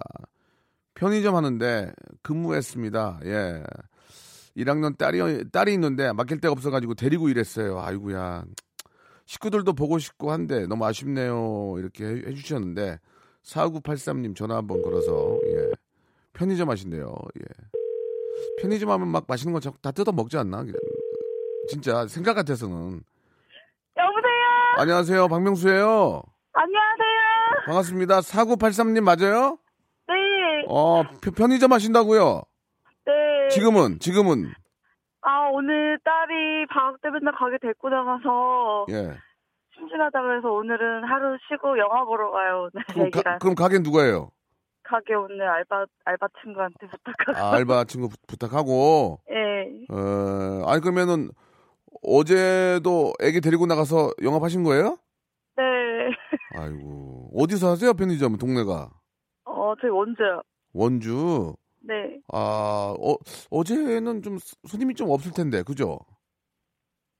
[0.94, 3.20] 편의점 하는데 근무했습니다.
[3.24, 3.62] 예.
[4.56, 7.80] 1학년 딸이 딸이 있는데 맡길 데가 없어가지고 데리고 일했어요.
[7.80, 8.44] 아이고야.
[9.26, 11.76] 식구들도 보고 싶고 한데 너무 아쉽네요.
[11.78, 12.98] 이렇게 해- 해주셨는데
[13.44, 15.70] 4983님 전화 한번 걸어서 예.
[16.32, 17.14] 편의점 하신대요.
[17.38, 17.79] 예.
[18.60, 20.64] 편의점 하면 막 맛있는 거 다 뜯어 먹지 않나?
[21.68, 23.00] 진짜 생각 같아서는.
[23.96, 24.44] 여보세요?
[24.78, 25.28] 안녕하세요.
[25.28, 26.22] 박명수예요.
[26.52, 27.64] 안녕하세요?
[27.66, 28.20] 반갑습니다.
[28.20, 29.58] 4983님 맞아요?
[30.08, 30.14] 네.
[30.68, 32.42] 어, 편- 편의점 하신다고요?
[33.06, 33.48] 네.
[33.50, 34.52] 지금은 지금은
[35.22, 39.16] 아, 오늘 딸이 방학 때 맨날 가게 데리고 나가서 예.
[39.76, 43.34] 심심하다 그래서 오늘은 하루 쉬고 영화 보러 가요, 오늘 그럼, 애기랑.
[43.34, 44.30] 가, 그럼 가게 누가예요?
[44.90, 47.38] 가게 오늘 알바, 알바 친구한테 부탁하고.
[47.38, 49.20] 아, 알바 친구 부, 부탁하고.
[49.30, 49.86] 예.
[49.94, 51.30] 어, 아니 그러면은
[52.02, 54.98] 어제도 애기 데리고 나가서 영업하신 거예요?
[55.56, 55.64] 네.
[56.58, 58.90] 아이고 어디서 하세요 편의점 동네가
[59.44, 60.42] 어, 저희 원주요.
[60.72, 61.54] 원주.
[61.82, 62.18] 네.
[62.32, 63.14] 아 어,
[63.50, 65.98] 어제는 좀 손님이 좀 없을 텐데 그죠?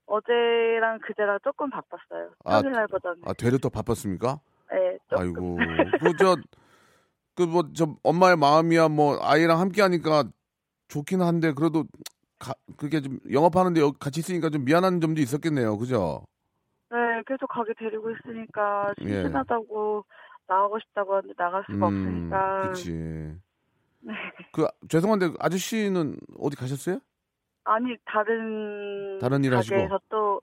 [0.07, 2.31] 어제랑 그제랑 조금 바빴어요.
[2.45, 3.19] 아, 평일날보다는.
[3.27, 4.41] 아 되려 더 바빴습니까?
[4.73, 5.23] 네, 조금.
[5.23, 5.57] 아이고
[6.01, 6.37] 그저
[7.41, 10.25] 그 뭐 저 엄마의 마음이야 뭐 아이랑 함께 하니까
[10.89, 11.85] 좋긴 한데 그래도
[12.39, 16.25] 가, 그게 좀 영업하는데 같이 있으니까 좀 미안한 점도 있었겠네요 그죠?
[16.91, 19.05] 네, 계속 가게 데리고 있으니까 예.
[19.23, 20.05] 심심하다고
[20.49, 22.63] 나가고 싶다고 하는데 나갈 수가 없으니까.
[22.69, 23.37] 그치.
[24.53, 26.99] 그 죄송한데 아저씨는 어디 가셨어요?
[27.65, 29.77] 아니 다른 다른 일 하시고?
[30.09, 30.41] 또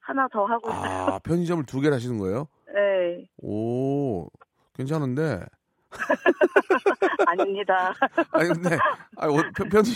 [0.00, 1.06] 하나 더 하고 있어요.
[1.14, 2.48] 아 편의점을 두 개를 하시는 거예요?
[2.74, 4.28] 네, 오
[4.74, 5.46] 괜찮은데
[7.26, 7.94] 아닙니다.
[8.32, 8.78] 아니 근데
[9.16, 9.92] 아니, 어, 편, 편의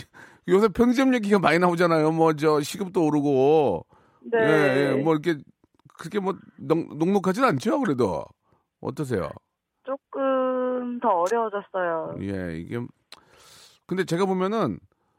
[0.48, 2.12] 요새 편의점 얘기가 많이 나오잖아요.
[2.12, 3.86] 뭐 저 시급도 오르고
[4.32, 5.40] 네, 예, 예, 뭐 이렇게
[5.98, 7.80] 그렇게 뭐 녹, 녹록하진 않죠.
[7.80, 8.24] 그래도
[8.80, 9.30] 어떠세요?
[9.84, 12.16] 조금 더 어려워졌어요.
[12.22, 12.80] 예 이게
[13.86, 14.78] 근데 제가 보면은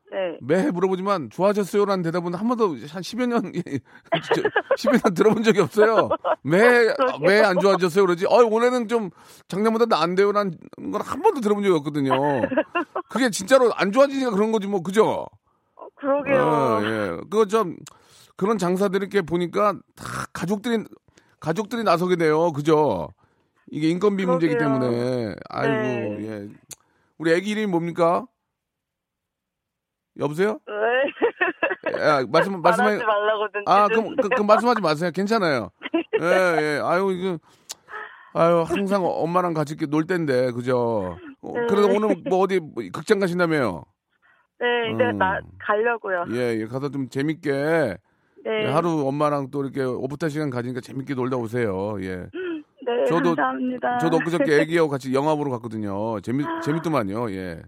[0.10, 6.10] 네, 매해 물어보지만 좋아졌어요라는 대답은 한 번도 한 10여 년, 10여 년 들어본 적이 없어요.
[6.44, 6.88] 매,
[7.22, 8.06] 왜안 좋아졌어요?
[8.06, 8.26] 그러지?
[8.26, 9.10] 어, 올해는 좀
[9.50, 10.58] 작년보다 나은데요라는
[10.94, 12.14] 건한 번도 들어본 적이 없거든요.
[13.10, 15.28] 그게 진짜로 안 좋아지니까 그런 거지 뭐, 그죠?
[15.76, 16.42] 어, 그러게요.
[16.42, 17.08] 어, 예.
[17.30, 17.76] 그거 좀,
[18.38, 20.86] 그런 장사들 이렇게 보니까 다 가족들이,
[21.42, 22.54] 가족들이 나서게 돼요.
[22.54, 23.10] 그죠?
[23.70, 24.80] 이게 인건비 문제이기 그러게요.
[24.80, 25.36] 때문에.
[25.50, 26.18] 아이고, 네.
[26.22, 26.48] 예.
[27.18, 28.26] 우리 애기 이름이 뭡니까?
[30.20, 30.60] 여보세요?
[30.68, 32.00] 네.
[32.00, 32.88] 야, 말씀, 말씀해.
[32.88, 33.64] 말하지 말라고든.
[33.66, 35.12] 아, 그럼, 그, 그 말씀하지 마세요.
[35.14, 35.70] 괜찮아요.
[36.20, 36.80] 예, 예.
[36.84, 37.38] 아유, 이거,
[38.34, 41.18] 아유, 항상 엄마랑 같이 이렇게 놀 때인데, 그죠?
[41.42, 41.68] 어, 네.
[41.68, 43.84] 그래도 오늘 뭐 어디 뭐 극장 가신다며요?
[44.60, 45.18] 네, 이제 음.
[45.20, 46.26] 나 가려고요.
[46.32, 46.66] 예, 예.
[46.66, 51.98] 가서 좀 재밌게, 네, 예, 하루 엄마랑 또 이렇게 오붓한 시간 가지니까 재밌게 놀다 오세요.
[52.02, 52.16] 예.
[52.88, 53.98] 네, 저도- 감사합니다.
[54.00, 56.20] 저도 엊그저께 애기하고 같이 영화 보러 갔거든요.
[56.22, 57.32] 재밌, 재밌더만요.
[57.32, 57.62] 예.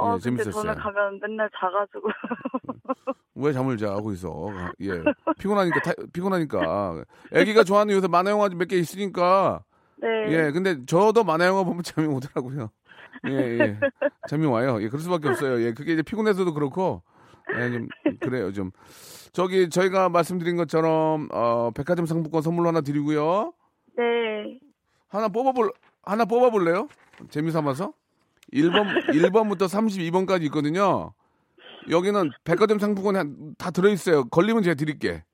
[0.00, 0.52] 어, 예, 재밌었어요.
[0.52, 2.08] 저는 가면 맨날 자가지고.
[3.36, 4.50] 왜 잠을 자 거기서?
[4.80, 5.02] 예.
[5.38, 7.04] 피곤하니까 타- 피곤하니까.
[7.32, 9.62] 애기가 좋아하는 요새 만화 영화 몇 개 있으니까.
[9.98, 10.08] 네.
[10.32, 12.70] 예 근데 저도 만화 영화 보면 잠이 오더라고요.
[13.28, 13.80] 예 예.
[14.28, 14.78] 잠이 와요.
[14.82, 15.60] 예 그럴 수밖에 없어요.
[15.62, 17.02] 예 그게 이제 피곤해서도 그렇고.
[17.58, 17.88] 예 좀
[18.20, 18.70] 그래요 좀.
[19.32, 23.52] 저기 저희가 말씀드린 것처럼 어 백화점 상품권 선물로 하나 드리고요.
[23.96, 24.58] 네.
[25.08, 26.88] 하나 뽑아볼 하나 뽑아볼래요?
[27.30, 27.92] 재미 삼아서
[28.52, 31.12] 1번 1번부터 32번까지 있거든요.
[31.88, 34.24] 여기는 백화점 상품권이 한- 다 들어있어요.
[34.28, 35.24] 걸리면 제가 드릴게.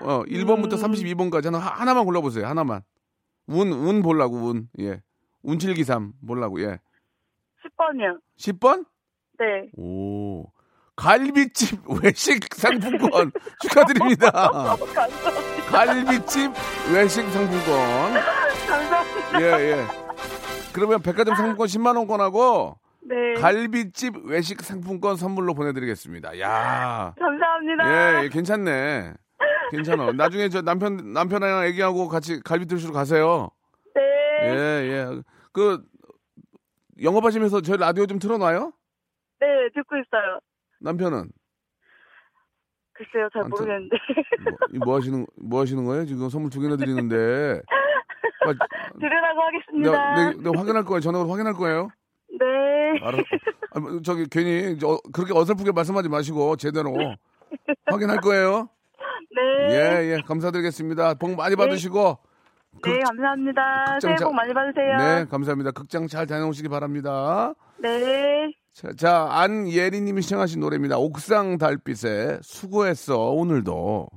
[0.00, 0.78] 어, 1번부터 음.
[0.92, 2.46] 32번까지 하나, 하나만 골라보세요.
[2.46, 2.82] 하나만.
[3.48, 4.68] 운, 운 보려고, 운.
[4.80, 5.02] 예.
[5.42, 6.80] 운칠기삼 보려고, 예.
[7.64, 8.18] 10번이요.
[8.38, 8.86] 10번?
[9.38, 9.68] 네.
[9.76, 10.46] 오.
[10.96, 14.30] 갈비집 외식 상품권 축하드립니다.
[14.50, 15.30] 감사합니다.
[15.70, 16.50] 갈비집
[16.94, 18.14] 외식 상품권.
[18.66, 19.42] 감사합니다.
[19.42, 20.05] 예, 예.
[20.76, 23.34] 그러면 백화점 상품권 10만 원권하고 네.
[23.40, 26.38] 갈비집 외식 상품권 선물로 보내드리겠습니다.
[26.40, 28.20] 야 감사합니다.
[28.20, 29.14] 예, 예, 괜찮네.
[29.70, 30.12] 괜찮아.
[30.12, 33.48] 나중에 저 남편, 남편이랑 애기하고 같이 갈비 드시러 가세요.
[33.94, 34.02] 네.
[34.42, 34.52] 예,
[34.92, 35.22] 예.
[35.52, 35.82] 그,
[37.02, 38.72] 영업하시면서 저희 라디오 좀 틀어놔요?
[39.40, 40.40] 네, 듣고 있어요.
[40.80, 41.30] 남편은?
[42.92, 43.96] 글쎄요, 잘 모르겠는데.
[44.44, 46.04] 뭐, 이뭐 하시는, 뭐 하시는 거예요?
[46.04, 47.62] 지금 선물 두 개나 드리는데.
[48.50, 49.90] 아, 들으라고 하겠습니다.
[49.90, 51.00] 내가, 내가, 내가 확인할 거예요.
[51.00, 51.88] 전화로 확인할 거예요.
[52.38, 52.46] 네.
[53.04, 53.18] 알아.
[53.72, 56.94] 아, 뭐, 저기 괜히 저, 그렇게 어설프게 말씀하지 마시고 제대로
[57.86, 58.68] 확인할 거예요.
[59.34, 59.74] 네.
[59.74, 61.14] 예, 예, 감사드리겠습니다.
[61.14, 62.18] 복 많이 받으시고.
[62.84, 63.84] 네, 감사합니다.
[63.86, 64.96] 극장 새해 자- 복 많이 받으세요.
[64.98, 65.70] 네, 감사합니다.
[65.70, 67.54] 극장 잘 다녀오시기 바랍니다.
[67.78, 68.52] 네.
[68.72, 70.98] 자, 자 안예리님이 시청하신 노래입니다.
[70.98, 74.08] 옥상 달빛에 수고했어 오늘도.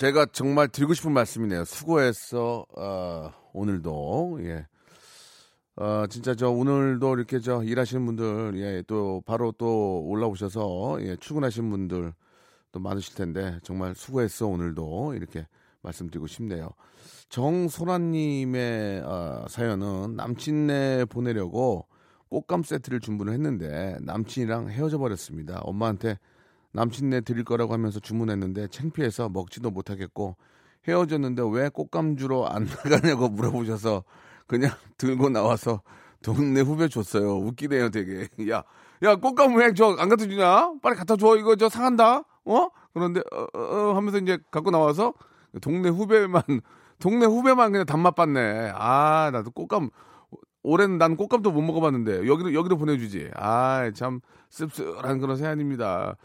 [0.00, 1.66] 제가 정말 드리고 싶은 말씀이네요.
[1.66, 4.66] 수고했어 어, 오늘도 예.
[5.76, 11.68] 어, 진짜 저 오늘도 이렇게 저 일하시는 분들 예, 또 바로 또 올라오셔서 예, 출근하시는
[11.68, 12.14] 분들
[12.72, 15.46] 또 많으실 텐데 정말 수고했어 오늘도 이렇게
[15.82, 16.70] 말씀드리고 싶네요.
[17.28, 21.86] 정소라님의 어, 사연은 남친네 보내려고
[22.30, 25.60] 꽃감 세트를 주문을 했는데 남친이랑 헤어져 버렸습니다.
[25.60, 26.18] 엄마한테
[26.72, 30.36] 남친네 드릴 거라고 하면서 주문했는데 창피해서 먹지도 못하겠고
[30.88, 34.04] 헤어졌는데 왜 꽃감 주러 안 나가냐고 물어보셔서
[34.46, 35.82] 그냥 들고 나와서
[36.22, 37.36] 동네 후배 줬어요.
[37.38, 38.28] 웃기네요, 되게.
[38.50, 38.62] 야,
[39.02, 40.72] 야, 꽃감 왜저안 갖다 주냐?
[40.82, 41.36] 빨리 갖다 줘.
[41.36, 42.24] 이거 저 상한다.
[42.44, 42.68] 어?
[42.92, 45.14] 그런데 어, 어, 어 하면서 이제 갖고 나와서
[45.62, 46.42] 동네 후배만
[46.98, 48.72] 동네 후배만 그냥 단맛 봤네.
[48.74, 49.90] 아, 나도 꽃감
[50.62, 53.30] 올해는 난 꽃감도 못 먹어봤는데 여기도 여기도 보내주지.
[53.34, 54.20] 아, 참
[54.50, 56.16] 씁쓸한 그런 사연입니다.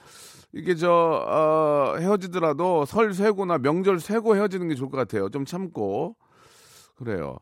[0.53, 5.29] 이게 저 어, 헤어지더라도 설 쇠고나 명절 쇠고 헤어지는 게 좋을 것 같아요.
[5.29, 6.15] 좀 참고
[6.95, 7.37] 그래요.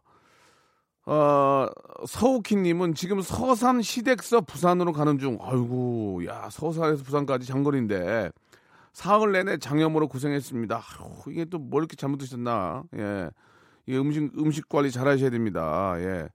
[1.06, 1.68] 어,
[2.08, 5.38] 서우키님은 지금 서산 시댁서 부산으로 가는 중.
[5.42, 8.32] 아이고, 야, 서산에서 부산까지 장거리인데.
[8.94, 10.76] 사흘 내내 장염으로 고생했습니다.
[10.78, 12.84] 아휴, 이게 또 뭘 이렇게 잘못 드셨나.
[12.96, 13.30] 예.
[13.88, 15.96] 이 음식, 음식 관리 잘 하셔야 됩니다.
[15.98, 16.30] 예.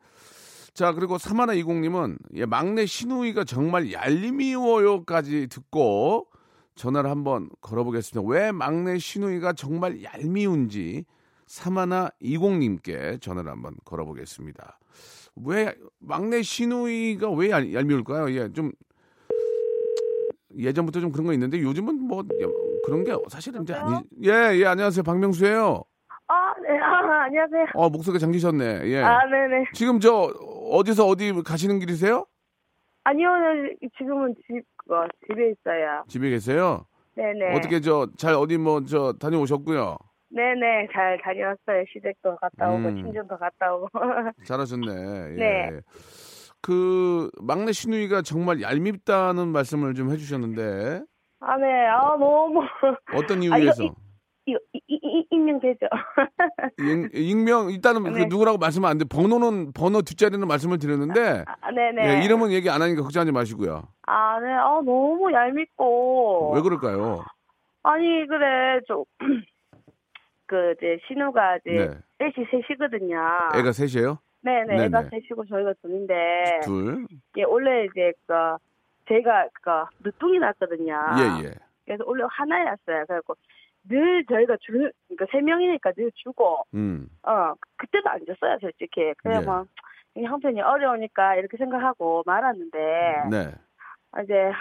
[0.78, 6.28] 자, 그리고 사마나 이공님은 예, 막내 신우이가 정말 얄미워요까지 듣고
[6.76, 8.30] 전화를 한번 걸어보겠습니다.
[8.30, 11.04] 왜 막내 신우이가 정말 얄미운지
[11.46, 14.78] 사마나 이공님께 전화를 한번 걸어보겠습니다.
[15.46, 18.32] 왜 막내 신우이가 왜 얄, 얄미울까요?
[18.36, 18.70] 예, 좀
[20.56, 22.22] 예전부터 좀 그런 거 있는데 요즘은 뭐
[22.86, 23.96] 그런 게 사실은 이제 아니.
[24.22, 25.82] 예, 예, 안녕하세요, 박명수예요.
[26.28, 26.78] 아, 네.
[26.78, 27.66] 아, 안녕하세요.
[27.74, 28.82] 어, 목소리가 잠기셨네.
[28.84, 29.02] 예.
[29.02, 29.70] 아, 네네.
[29.72, 30.30] 지금 저
[30.70, 32.26] 어디서 어디 가시는 길이세요?
[33.04, 36.04] 아니요, 네, 지금은 집, 어, 집에 있어요.
[36.08, 36.84] 집에 계세요?
[37.16, 37.56] 네네.
[37.56, 39.96] 어떻게 저 잘 어디 뭐 저 다녀오셨고요.
[40.30, 40.88] 네네.
[40.92, 41.84] 잘 다녀왔어요.
[41.92, 43.02] 시댁도 갔다 오고, 음.
[43.02, 43.88] 친정도 갔다 오고.
[44.46, 44.92] 잘하셨네.
[45.32, 45.36] 예.
[45.36, 45.80] 네.
[46.60, 51.02] 그 막내 신우이가 정말 얄밉다는 말씀을 좀 해주셨는데
[51.40, 51.86] 아, 네.
[51.86, 52.60] 아, 너무.
[53.14, 53.94] 어떤 아, 이유에서 이- 이거,
[54.72, 55.86] 이, 이, 이, 익명 되죠.
[56.78, 58.24] 익- 익명 일단은 그 네.
[58.26, 59.04] 누구라고 말씀은 안 돼.
[59.04, 62.20] 번호는 번호 뒷자리는 말씀을 드렸는데 아, 네네.
[62.20, 63.82] 예, 이름은 얘기 안 하니까 걱정하지 마시고요.
[64.06, 64.50] 아, 네.
[64.52, 66.52] 아, 너무 얄밉고.
[66.54, 67.24] 왜 그럴까요?
[67.82, 68.80] 아니, 그래.
[68.86, 69.04] 좀,
[70.46, 72.30] 그, 이제, 신우가 이제, 네.
[72.32, 73.16] 셋이 셋이거든요.
[73.54, 74.18] 애가 셋이에요?
[74.42, 74.66] 네네.
[74.66, 74.84] 네네.
[74.86, 76.60] 애가 셋이고 저희가 둘인데.
[76.64, 77.06] 둘.
[77.36, 78.34] 예, 원래 이제, 그,
[79.08, 79.70] 제가, 그,
[80.08, 80.94] 늦둥이 났거든요.
[81.18, 81.54] 예, 예.
[81.84, 83.04] 그래서 원래 하나였어요.
[83.06, 83.34] 그래갖고,
[83.88, 87.08] 늘 저희가 줄, 그러니까 세 명이니까 늘 주고, 음.
[87.22, 89.12] 어, 그때도 안 줬어요, 솔직히.
[89.18, 89.46] 그냥 예.
[89.46, 89.64] 뭐,
[90.16, 92.78] 이 형편이 어려우니까 이렇게 생각하고 말았는데,
[93.30, 93.54] 네.
[94.12, 94.52] 아, 이제,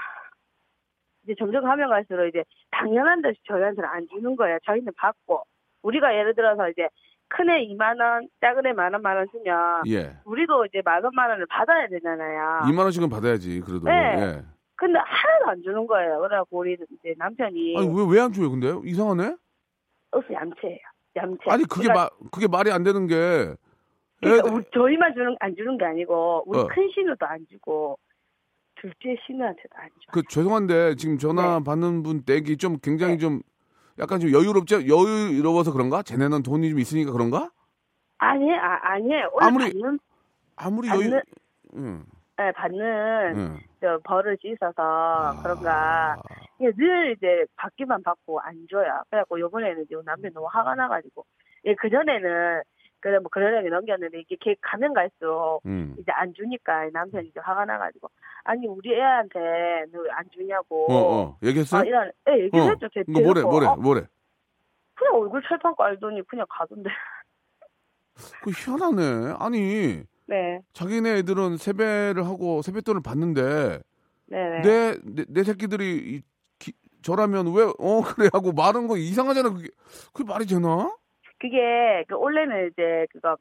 [1.24, 4.58] 이제 점점 가면 갈수록 이제 당연한 듯이 저희한테는 안 주는 거예요.
[4.66, 5.44] 저희는 받고.
[5.84, 6.88] 우리가 예를 들어서 이제
[7.30, 10.16] 큰애 2만 원, 작은애 만 원, 만 원 주면, 예.
[10.26, 12.62] 우리도 이제 만 원, 만 원을 받아야 되잖아요.
[12.72, 13.84] 2만 원씩은 받아야지 그래도.
[13.86, 13.92] 네.
[14.18, 14.42] 예.
[14.78, 16.20] 근데 하나도 안 주는 거예요.
[16.22, 18.74] 그래갖고 우리 이제 남편이, 아니 왜 왜 안 줘요 근데?
[18.86, 19.36] 이상하네.
[20.12, 20.80] 어서 얌체예요.
[21.16, 21.44] 얌체.
[21.50, 23.56] 아니 그게 그러니까 마, 그게 말이 안 되는 게
[24.22, 26.68] 그러니까 애- 우리, 저희만 주는 안 주는 게 아니고 우리 어.
[26.68, 27.98] 큰 신우도 안 주고
[28.76, 30.12] 둘째 신우한테도 안 줘.
[30.12, 33.42] 그 죄송한데 지금 전화 받는 분 댁이 좀 굉장히 좀
[34.00, 34.88] 약간 좀 여유롭죠?
[34.88, 36.04] 여유로워서 그런가?
[36.04, 37.50] 쟤네는 돈이 좀 있으니까 그런가?
[38.20, 39.32] 아니 아 아니에요.
[39.40, 40.00] 아무리- 받는
[40.56, 41.22] 아무리 받는 여유
[41.76, 42.04] 응.
[42.38, 43.88] 네, 받는 응.
[43.88, 45.42] 저 벌을 씻어서 아.
[45.42, 46.18] 그런가
[46.60, 49.02] 이게 늘 이제 받기만 받고 안 줘요.
[49.10, 51.26] 그래갖고 요번에는 이제 남편이 너무 화가 나가지고
[51.66, 52.62] 예, 그 전에는
[53.00, 55.96] 그래 뭐 그러려니 넘겼는데 이게 걔 가면 갈수록 응.
[56.00, 58.10] 이제 안 주니까 남편이 이제 화가 나가지고
[58.44, 59.40] 아니 우리 애한테
[59.92, 61.38] 너왜안 주냐고 어, 어.
[61.44, 61.78] 얘기했어?
[61.78, 62.86] 아, 이런 예 얘기했죠.
[62.88, 62.90] 어.
[62.94, 63.42] 제 이거 뭐래.
[63.42, 64.08] 뭐래, 어, 뭐래?
[64.98, 66.90] 그냥 얼굴 철판 깔더니 그냥 가던데.
[68.42, 69.36] 그 희한하네.
[69.40, 73.80] 아니, 네, 자기네 애들은 세배를 하고 세뱃돈을 받는데
[74.28, 74.62] 네, 네.
[74.62, 76.22] 내, 내, 내 새끼들이 이,
[76.60, 79.50] 기- 저라면 왜, 어, 그래 하고 말한 거 이상하잖아.
[79.52, 79.70] 그게,
[80.14, 80.94] 그게 말이 되나?
[81.40, 83.38] 그게 그 원래는 이제 그거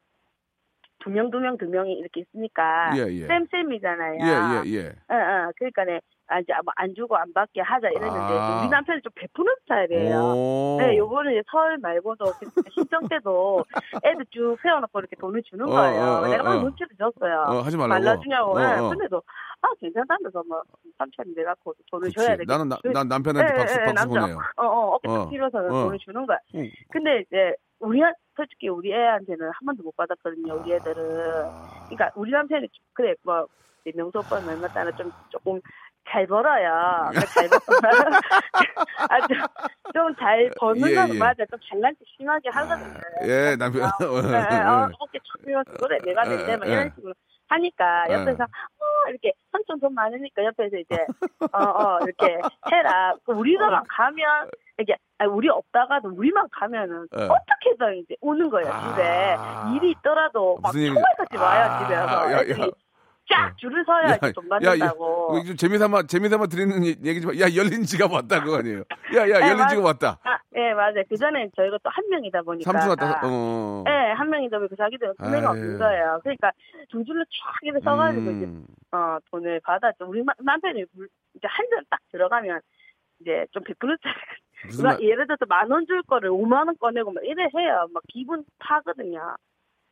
[1.07, 3.27] 두 명, 두 명, 두 명이 이렇게 있으니까 예, 예.
[3.29, 4.19] 쌤쌤이잖아요.
[4.23, 4.93] 예, 예, 예.
[5.13, 5.53] 응, 응.
[5.57, 8.61] 그러니까네 아, 이제 뭐안 주고 안 받게 하자 이랬는데 아.
[8.61, 10.19] 우리 남편이 좀 베푸는 스타일이에요.
[10.19, 10.77] 오.
[10.81, 13.63] 네, 요거는 이제 설 말고도 그 신청 때도
[14.03, 16.03] 애들 쭉 세워놓고 이렇게 돈을 주는 어, 거예요.
[16.03, 16.63] 어, 어, 내가 막 어.
[16.63, 17.45] 눈치를 줬어요.
[17.47, 18.03] 어, 하지 말라고.
[18.05, 18.51] 말라주냐고.
[18.51, 18.89] 어, 네, 어.
[18.89, 19.23] 근데도
[19.63, 20.61] 아 괜찮다면서 뭐
[20.99, 22.17] 삼천이 내갖고 돈을 그치.
[22.17, 22.43] 줘야 돼.
[22.45, 24.21] 나는, 나, 난 남편한테 예, 박수, 예, 박수 남자.
[24.21, 24.39] 보내요.
[24.57, 25.69] 어, 어, 어깨 어, 탁 찔러서 어.
[25.85, 26.39] 돈을 주는 거야.
[26.57, 26.69] 응.
[26.91, 30.55] 근데 이제 우리 한- 솔직히 우리 애한테는 한 번도 못 받았거든요.
[30.55, 31.21] 우리 애들은.
[31.51, 31.87] 아.
[31.89, 33.47] 그러니까 우리 남편이 좀- 그래 뭐
[33.85, 35.61] 이제 명수 오빠는 얼마 따라 좀 조금
[36.09, 37.11] 잘 벌어요.
[37.11, 37.49] 그러니까 잘
[39.11, 41.19] 아좀잘 버는 예, 거는 예.
[41.19, 41.45] 맞아.
[41.47, 42.95] 좀 장난 심하게 하거든요.
[43.25, 43.91] 예, 남편.
[44.01, 46.73] 네, 어, 어깨 탁 찔러서 그래 내가 예, 낸대 막 예.
[46.73, 47.15] 이런 식으로
[47.49, 48.15] 하니까 예.
[48.15, 51.07] 옆에서 어 이렇게 삼촌 돈 많으니까 옆에서 이제
[51.53, 52.39] 어어 이렇게
[52.73, 53.15] 해라.
[53.25, 57.23] 그 우리가만 가면 이게 아니, 우리 없다가도 우리만 가면은 예.
[57.25, 59.73] 어떻게든 이제 오는 거예요 집에 아.
[59.75, 62.71] 일이 있더라도 막 총알같이 와요 아, 집에서 야, 야.
[63.29, 65.33] 쫙 줄을 서야지 돈 받는다고.
[65.37, 68.85] 이거 좀 재미삼아, 재미삼아 드리는 얘- 얘기지만, 야, 열린 지가 왔다, 그거 아니에요.
[69.17, 70.19] 야, 야, 네, 열린 맞- 지가 왔다.
[70.23, 71.03] 아, 예, 맞아요.
[71.09, 72.71] 그 전에 저희가 또 한 명이다 보니까.
[72.71, 73.83] 삼수 왔다, 어.
[73.89, 75.45] 예, 한 명이다 보니까 자기들 아유.
[75.49, 76.21] 없는 거예요.
[76.23, 76.53] 그러니까
[76.89, 78.65] 두 줄로 쫙 이렇게 서가지고 이제 음.
[78.93, 80.05] 어, 돈을 받았죠.
[80.07, 82.61] 우리 마- 남편이 물- 이제 한 잔 딱 들어가면
[83.23, 84.15] 이제 좀 베푸는 스타일.
[84.63, 87.87] 그러니까 말, 예를 들어서 만 원 줄 거를 5만 원 꺼내고 막 이래 해요.
[87.93, 89.35] 막 기분 타거든요.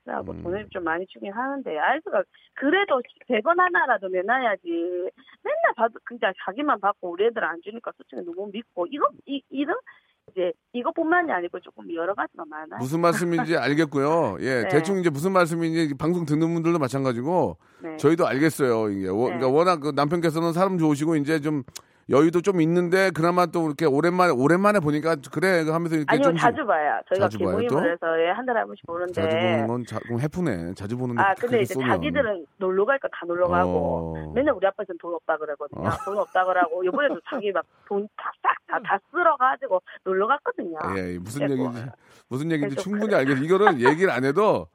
[0.05, 0.43] 그래갖고 음.
[0.43, 2.23] 돈을 좀 많이 주긴 하는데 아이스가
[2.55, 8.51] 그래도 100원 하나라도 내놔야지 맨날 받 그냥 자기만 받고 우리 애들 안 주니까 솔직히 너무
[8.53, 9.77] 믿고 이런 이, 이런
[10.31, 12.79] 이제 이것뿐만이 아니고 조금 여러 가지가 많아요.
[12.81, 14.37] 무슨 말씀인지 알겠고요.
[14.41, 14.69] 예, 네.
[14.69, 17.97] 대충 이제 무슨 말씀인지 방송 듣는 분들도 마찬가지고 네.
[17.97, 18.91] 저희도 알겠어요.
[18.91, 19.37] 이게 워- 네.
[19.39, 21.63] 그러니까 워낙 그 남편께서는 사람 좋으시고 이제 좀
[22.11, 26.65] 여유도 좀 있는데 그나마 또 이렇게 오랜만에 오랜만에 보니까 그래 하면서 이렇게 아니요 좀 자주
[26.67, 27.01] 봐요.
[27.09, 27.59] 저희가 자주 봐요, 또?
[27.77, 29.13] 개모임을 해서 예, 한 달에 한 번씩 보는데.
[29.15, 30.75] 자주 보는 건 자, 그럼 해프네.
[30.75, 31.89] 자주 보는데 아 그렇게 근데 이제 쏘면.
[31.89, 34.33] 자기들은 놀러 갈거다 놀러 가고 어.
[34.35, 35.87] 맨날 우리 아빠는 돈 없다 그러거든요.
[35.89, 35.91] 어.
[36.05, 40.77] 돈 없다 그러고 이번에도 자기 막 돈 다 싹 다 다 쓸어 가지고 놀러 갔거든요.
[40.97, 41.87] 예, 무슨 그래서 얘기인지
[42.29, 43.45] 무슨 얘기인지 충분히 알겠어요.
[43.45, 44.67] 이거는 얘기를 안 해도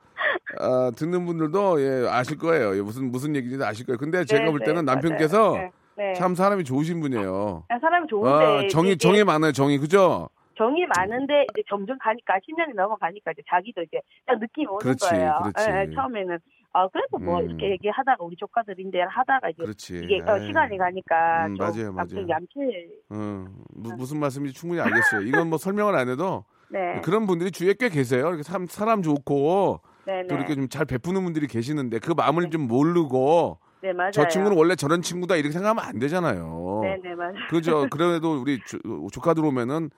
[0.60, 2.76] 아, 듣는 분들도 예, 아실 거예요.
[2.76, 3.98] 예, 무슨 무슨 얘기인지 아실 거예요.
[3.98, 4.96] 근데 제가 네, 볼 네, 때는 맞아요.
[4.96, 6.14] 남편께서 네, 네.
[6.14, 7.66] 참 사람이 좋으신 분이에요.
[7.68, 9.52] 아, 사람이 좋은데 아, 정이 정이 많아요.
[9.52, 10.30] 정이 그죠?
[10.58, 15.40] 정이 많은데 이제 점점 가니까 10년이 넘어가니까 이제 자기도 이제 딱 느낌이 오는 그렇지, 거예요.
[15.44, 15.70] 그렇지.
[15.70, 16.40] 예, 예, 처음에는
[16.72, 17.50] 아 그래도 뭐 음.
[17.50, 20.02] 이렇게 얘기하다가 우리 조카들인데 하다가 이제 그렇지.
[20.04, 22.28] 이게 어, 아이, 시간이 가니까 음, 좀 맞아요, 맞아요.
[22.30, 25.22] 얌체 어, 무, 무슨 말씀인지 충분히 알겠어요.
[25.28, 27.02] 이건 뭐 설명을 안 해도 네.
[27.04, 28.28] 그런 분들이 주위에 꽤 계세요.
[28.30, 30.40] 이렇게 사람, 사람 좋고 네, 또 네.
[30.40, 34.12] 이렇게 좀 잘 베푸는 분들이 계시는데 그 마음을 좀 모르고 네, 맞아요.
[34.12, 36.82] 저 친구는 원래 저런 친구다 이렇게 생각하면 안 되잖아요.
[36.84, 37.34] 네, 네, 맞아요.
[37.50, 37.88] 그죠.
[37.92, 38.78] 그래도 우리 조,
[39.12, 39.90] 조카들 오면은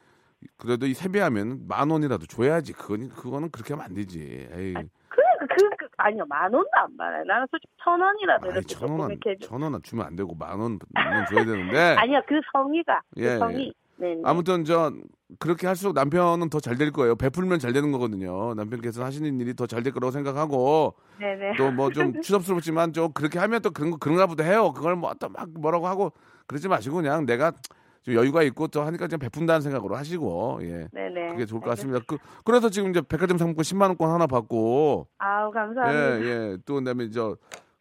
[0.58, 2.74] 그래도 이 세배하면 만 원이라도 줘야지.
[2.74, 4.48] 그건 그거는 그렇게 하면 안 되지.
[4.52, 4.74] 에이.
[4.74, 7.24] 그, 그, 그, 그, 아니요, 만 원도 안 받아요.
[7.26, 9.34] 나는 솔직히 천 원이라도 아니, 이렇게 천 조금 원, 이렇게.
[9.36, 11.78] 해주- 천원 주면 안 되고 만 원, 만 줘야 되는데.
[12.00, 13.74] 아니요, 그 성의가, 그 예, 성의.
[14.02, 14.22] 네, 네.
[14.26, 14.92] 아무튼 저
[15.40, 17.16] 그렇게 할수록 남편은 더 잘 될 거예요.
[17.16, 18.54] 베풀면 잘 되는 거거든요.
[18.56, 21.56] 남편께서 하시는 일이 더 잘 될 거라고 생각하고 네네.
[21.58, 24.74] 또 뭐 좀 추접스럽지만 좀 그렇게 하면 또 그런 거 그런가 보다 해요.
[24.74, 26.12] 그걸 뭐 또 막 뭐라고 하고
[26.48, 27.54] 그러지 마시고 그냥 내가
[28.02, 30.88] 좀 여유가 있고 또 하니까 그냥 베푼다는 생각으로 하시고 예.
[30.92, 31.30] 네네.
[31.34, 32.04] 그게 좋을 것 같습니다.
[32.08, 36.22] 그, 그래서 지금 이제 백화점 상품권 10만 원권 하나 받고 아우, 예, 감사합니다.
[36.26, 36.58] 예.
[36.66, 37.38] 또 그다음에 저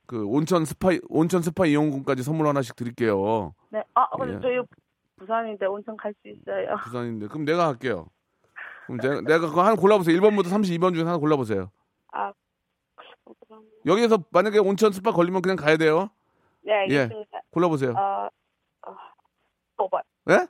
[0.06, 3.54] 그 온천 스파 온천 스파 이용권까지 선물 하나씩 드릴게요.
[3.70, 3.80] 네.
[3.94, 4.40] 아, 근데 예.
[4.42, 4.56] 저희
[5.30, 6.74] 부산인데 온천 갈 수 있어요.
[6.84, 8.06] 부산인데 그럼 내가 할게요.
[8.86, 10.18] 그럼 내가 내가 그거 하나 골라보세요.
[10.18, 11.70] 1번부터 32번 중에 하나 골라보세요.
[12.12, 12.32] 아,
[13.86, 16.10] 여기에서 만약에 온천 스파 걸리면 그냥 가야 돼요.
[16.62, 17.40] 네, 알겠습니다.
[17.52, 17.92] 골라보세요.
[17.92, 18.28] 어,
[18.86, 18.94] 어,
[19.78, 20.02] 15번.
[20.30, 20.46] 예?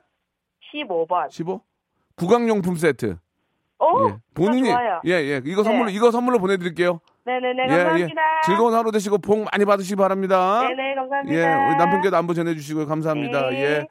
[0.73, 1.29] 15번.
[1.29, 1.61] 15?
[2.15, 3.17] 구강용품 세트.
[3.79, 4.09] 오!
[4.09, 4.17] 예.
[4.33, 5.01] 본인이 좋아요.
[5.05, 5.41] 예, 예.
[5.45, 5.69] 이거 네.
[5.69, 6.99] 선물로 이거 선물로 보내 드릴게요.
[7.25, 8.21] 네 네네, 예, 감사합니다.
[8.21, 8.41] 예.
[8.45, 10.61] 즐거운 하루 되시고 복 많이 받으시기 바랍니다.
[10.67, 11.35] 네 네, 감사합니다.
[11.35, 12.85] 예, 우리 남편께도 안부 전해 주시고요.
[12.87, 13.49] 감사합니다.
[13.49, 13.61] 네.
[13.63, 13.87] 예.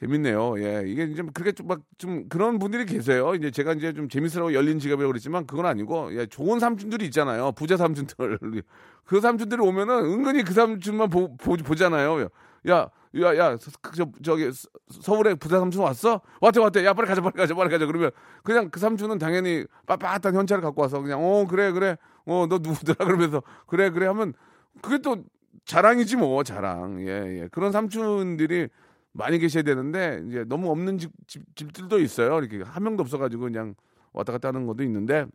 [0.00, 0.54] 재밌네요.
[0.62, 0.82] 예.
[0.86, 3.34] 이게 이제 그렇게 좀 막 좀 그런 분들이 계세요.
[3.34, 7.52] 이제 제가 이제 좀 재밌으라고 열린 지갑이라고 그랬지만 그건 아니고 예, 좋은 삼촌들이 있잖아요.
[7.52, 8.38] 부자 삼촌들.
[9.04, 12.28] 그 삼촌들이 오면은 은근히 그 삼촌만 보, 보, 잖아요
[12.68, 12.88] 야,
[13.20, 16.20] 야, 야, 서- 저, 저기 서- 서울에 부자 삼촌 왔어?
[16.40, 16.84] 왔대, 왔대.
[16.86, 17.86] 야, 빨리 가자, 빨리 가자, 빨리 가자.
[17.86, 18.10] 그러면
[18.44, 21.96] 그냥 그 삼촌은 당연히 빳빳한 현찰을 갖고 와서 그냥 어, 그래, 그래.
[22.26, 23.04] 어, 너 누구더라?
[23.04, 24.32] 그러면서 그래, 그래 하면
[24.80, 25.24] 그게 또
[25.64, 27.00] 자랑이지 뭐, 자랑.
[27.06, 27.48] 예, 예.
[27.50, 28.68] 그런 삼촌들이
[29.12, 32.38] 많이 계셔야 되는데 이제 너무 없는 집, 집 집 들도 있어요.
[32.38, 33.74] 이렇게 한 명도 없어가지고 그냥
[34.12, 35.26] 왔다 갔다 하는 것도 있는데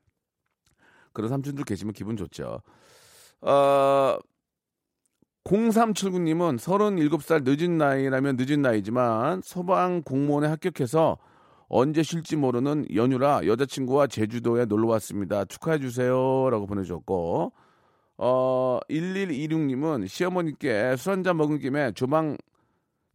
[1.13, 2.61] 그런 삼촌들 계시면 기분 좋죠.
[3.41, 4.17] 어,
[5.45, 11.17] 0379님은 37살 늦은 나이라면 늦은 나이지만 소방 공무원에 합격해서
[11.67, 15.45] 언제 쉴지 모르는 연휴라 여자친구와 제주도에 놀러 왔습니다.
[15.45, 17.53] 축하해 주세요라고 보내주셨고
[18.17, 22.37] 어 1126님은 시어머니께 술 한잔 먹은 김에 주방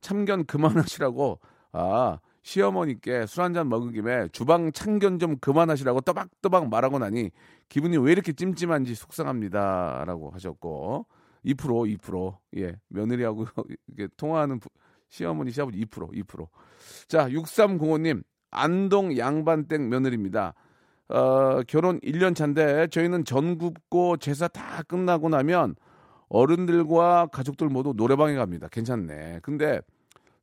[0.00, 1.38] 참견 그만하시라고
[1.72, 7.30] 아 시어머니께 술 한잔 먹은 김에 주방 참견 좀 그만하시라고 떠박떠박 말하고 나니
[7.68, 11.06] 기분이 왜 이렇게 찜찜한지 속상합니다라고 하셨고
[11.44, 13.46] 2% 2%예 며느리하고
[13.88, 14.68] 이렇게 통화하는 부-
[15.08, 20.54] 시어머니 시아버지 2% 2%자 6305님 안동 양반댁 며느리입니다.
[21.08, 25.74] 어, 결혼 1년 차인데 저희는 전 굽고 제사 다 끝나고 나면
[26.30, 28.68] 어른들과 가족들 모두 노래방에 갑니다.
[28.70, 29.40] 괜찮네.
[29.42, 29.80] 근데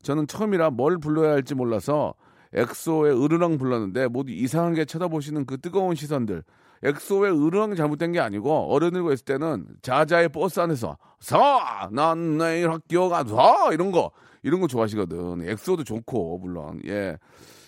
[0.02, 2.14] 저는 처음이라 뭘 불러야 할지 몰라서
[2.52, 6.44] 엑소의 으르렁 불렀는데 모두 이상하게 쳐다보시는 그 뜨거운 시선들.
[6.82, 11.88] 엑소의 으르렁이 잘못된 게 아니고 어른들과 있을 때는 자자의 버스 안에서 사!
[11.90, 14.12] 난 내일 학교 가서 이런 거
[14.42, 15.42] 이런 거 좋아하시거든.
[15.48, 17.18] 엑소도 좋고 물론 예.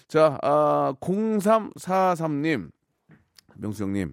[0.07, 2.71] 자, 아, 0343님
[3.57, 4.13] 명수 형님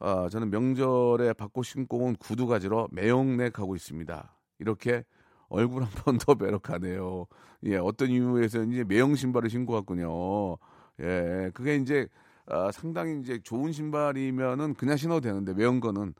[0.00, 4.36] 아, 저는 명절에 받고 신고 온 구두 가지러 매형내 가고 있습니다.
[4.60, 5.04] 이렇게
[5.48, 7.26] 얼굴 한 번 더 매력하네요.
[7.64, 10.56] 예, 어떤 이유에서인지 매형 신발을 신고 왔군요.
[11.00, 12.06] 예, 그게 이제
[12.46, 16.14] 아, 상당히 이제 좋은 신발이면은 그냥 신어도 되는데 매형 거는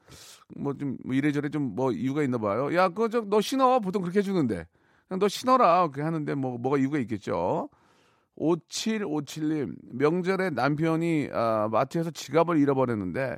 [0.56, 2.74] 뭐 좀 이래저래 좀 뭐 이유가 있나 봐요.
[2.74, 4.66] 야, 그거 저너 신어 보통 그렇게 해주는데
[5.08, 7.68] 그냥 너 신어라 그렇게 하는데 뭐 뭐가 이유가 있겠죠.
[8.38, 13.36] 5757님 명절에 남편이 아, 마트에서 지갑을 잃어버렸는데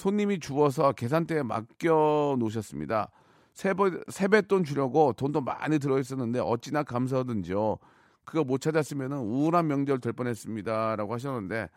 [0.00, 3.10] 손님이 주워서 계산대에 맡겨 놓으셨습니다.
[3.54, 7.78] 세뱃돈 주려고 돈도 많이 들어있었는데 어찌나 감사하든지요.
[8.26, 11.70] 그거 못 찾았으면 우울한 명절 될 뻔했습니다 라고 하셨는데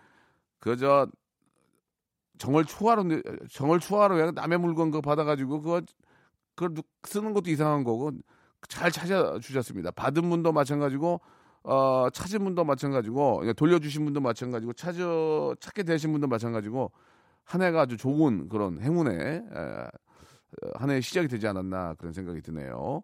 [0.59, 1.07] 그저
[2.37, 5.81] 정월 초하루 정월 초하루에 남의 물건 그거 받아가지고 그거
[6.55, 8.11] 그걸 누- 쓰는 것도 이상한 거고
[8.67, 9.91] 잘 찾아주셨습니다.
[9.91, 11.21] 받은 분도 마찬가지고
[11.63, 15.03] 어, 찾은 분도 마찬가지고 그러니까 돌려주신 분도 마찬가지고 찾아
[15.61, 16.91] 찾게 되신 분도 마찬가지고
[17.49, 19.41] 한 해가 아주 좋은 그런 행운의 에,
[20.75, 23.01] 한 해의 시작이 되지 않았나 그런 생각이 드네요.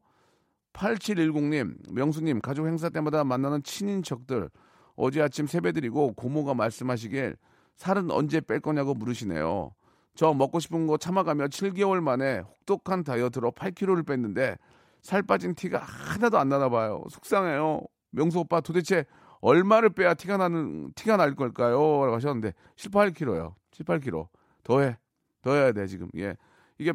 [0.74, 4.52] 8710님, 명수님, 가족 행사 때마다 만나는 친인척들
[4.96, 7.38] 어제 아침 세배드리고 고모가 말씀하시길
[7.76, 9.72] 살은 언제 뺄 거냐고 물으시네요.
[10.14, 14.58] 저 먹고 싶은 거 참아가며 7개월 만에 혹독한 다이어트로 8kg를 뺐는데
[15.02, 17.04] 살 빠진 티가 하나도 안 나나 봐요.
[17.10, 17.82] 속상해요.
[18.12, 19.06] 명수 오빠 도대체
[19.46, 21.78] 얼마를 빼야 티가 나는 티가 날 걸까요?
[21.78, 23.54] 라고 하셨는데 18kg요.
[23.72, 24.28] 18kg.
[24.64, 24.98] 더해.
[25.43, 26.10] 더 해야 돼 지금.
[26.18, 26.36] 예.
[26.80, 26.93] 이게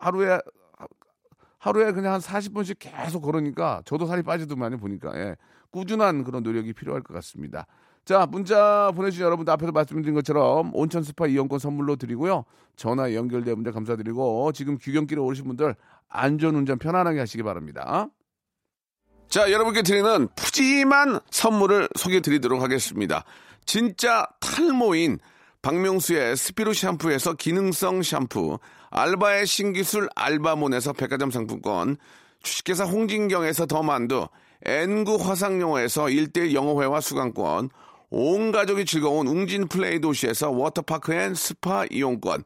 [0.00, 0.40] 하루에
[1.58, 5.36] 하루에 그냥 한 40분씩 계속 걸으니까 저도 살이 빠지더만요 보니까 예.
[5.70, 7.66] 꾸준한 그런 노력이 필요할 것 같습니다.
[8.04, 12.44] 자 문자 보내주신 여러분들 앞에서 말씀드린 것처럼 온천 스파 이용권 선물로 드리고요.
[12.74, 15.76] 전화 연결된 분들 감사드리고 지금 귀경길에 오신 분들
[16.08, 18.08] 안전운전 편안하게 하시기 바랍니다.
[19.36, 23.22] 자, 여러분께 드리는 푸짐한 선물을 소개해 드리도록 하겠습니다.
[23.66, 25.18] 진짜 탈모인
[25.60, 28.58] 박명수의 스피루 샴푸에서 기능성 샴푸,
[28.88, 31.98] 알바의 신기술 알바몬에서 백화점 상품권,
[32.42, 34.26] 주식회사 홍진경에서 더 만두,
[34.64, 37.68] N구 화상영어에서 1대1 영어회화 수강권,
[38.08, 42.42] 온 가족이 즐거운 웅진 플레이 도시에서 워터파크 and 스파 이용권,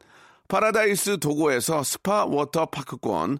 [0.49, 3.39] 파라다이스 도고에서 스파 워터파크권,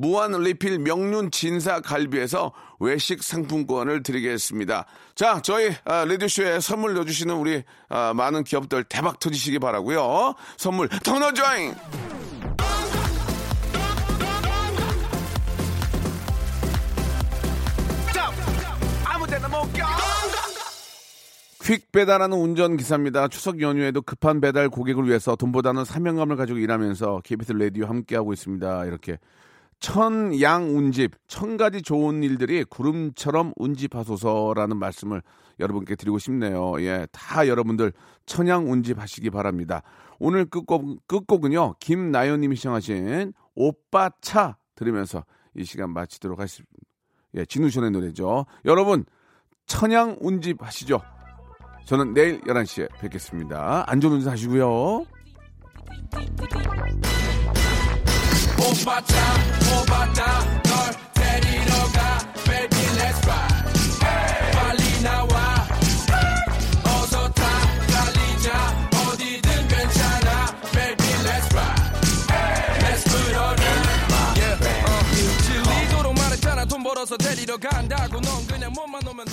[0.00, 4.86] 무한 리필 명륜 진사 갈비에서 외식 상품권을 드리겠습니다.
[5.14, 10.34] 자, 저희 아, 라디오쇼에 선물 넣어주시는 우리 아, 많은 기업들 대박 터지시기 바라고요.
[10.56, 11.74] 선물 더 넣어줘잉!
[21.62, 23.28] 퀵 배달하는 운전 기사입니다.
[23.28, 28.86] 추석 연휴에도 급한 배달 고객을 위해서 돈보다는 사명감을 가지고 일하면서 KBS 라디오 함께하고 있습니다.
[28.86, 29.18] 이렇게
[29.80, 35.22] 천양 운집, 천 가지 좋은 일들이 구름처럼 운집하소서라는 말씀을
[35.58, 36.80] 여러분께 드리고 싶네요.
[36.82, 37.92] 예, 다 여러분들
[38.26, 39.82] 천양 운집 하시기 바랍니다.
[40.18, 45.24] 오늘 끝곡, 끝곡은요, 김나연님이 시청하신 오빠 차 들으면서
[45.56, 46.72] 이 시간 마치도록 하겠습니다.
[47.36, 48.44] 예, 진우션의 노래죠.
[48.66, 49.04] 여러분,
[49.66, 51.00] 천양 운집 하시죠.
[51.86, 53.84] 저는 내일 11시에 뵙겠습니다.
[53.86, 55.06] 안전 운전 하시고요.
[58.60, 59.16] 오빠차
[59.80, 62.18] 오빠차 널 데리러 가.
[62.44, 62.84] Baby
[63.24, 63.48] ride.
[64.52, 65.66] 빨리 나와.
[66.84, 67.42] 어서 타
[67.86, 68.88] 달리자.
[68.92, 70.54] 어디든 괜찮아.
[70.72, 71.90] Baby let's ride.
[74.36, 75.02] Yeah, uh,
[75.42, 76.64] 진리도록 말했잖아.
[76.66, 78.20] 돈 벌어서 데리러 간다고.
[78.20, 79.32] 넌 그냥 몸만 오면 돼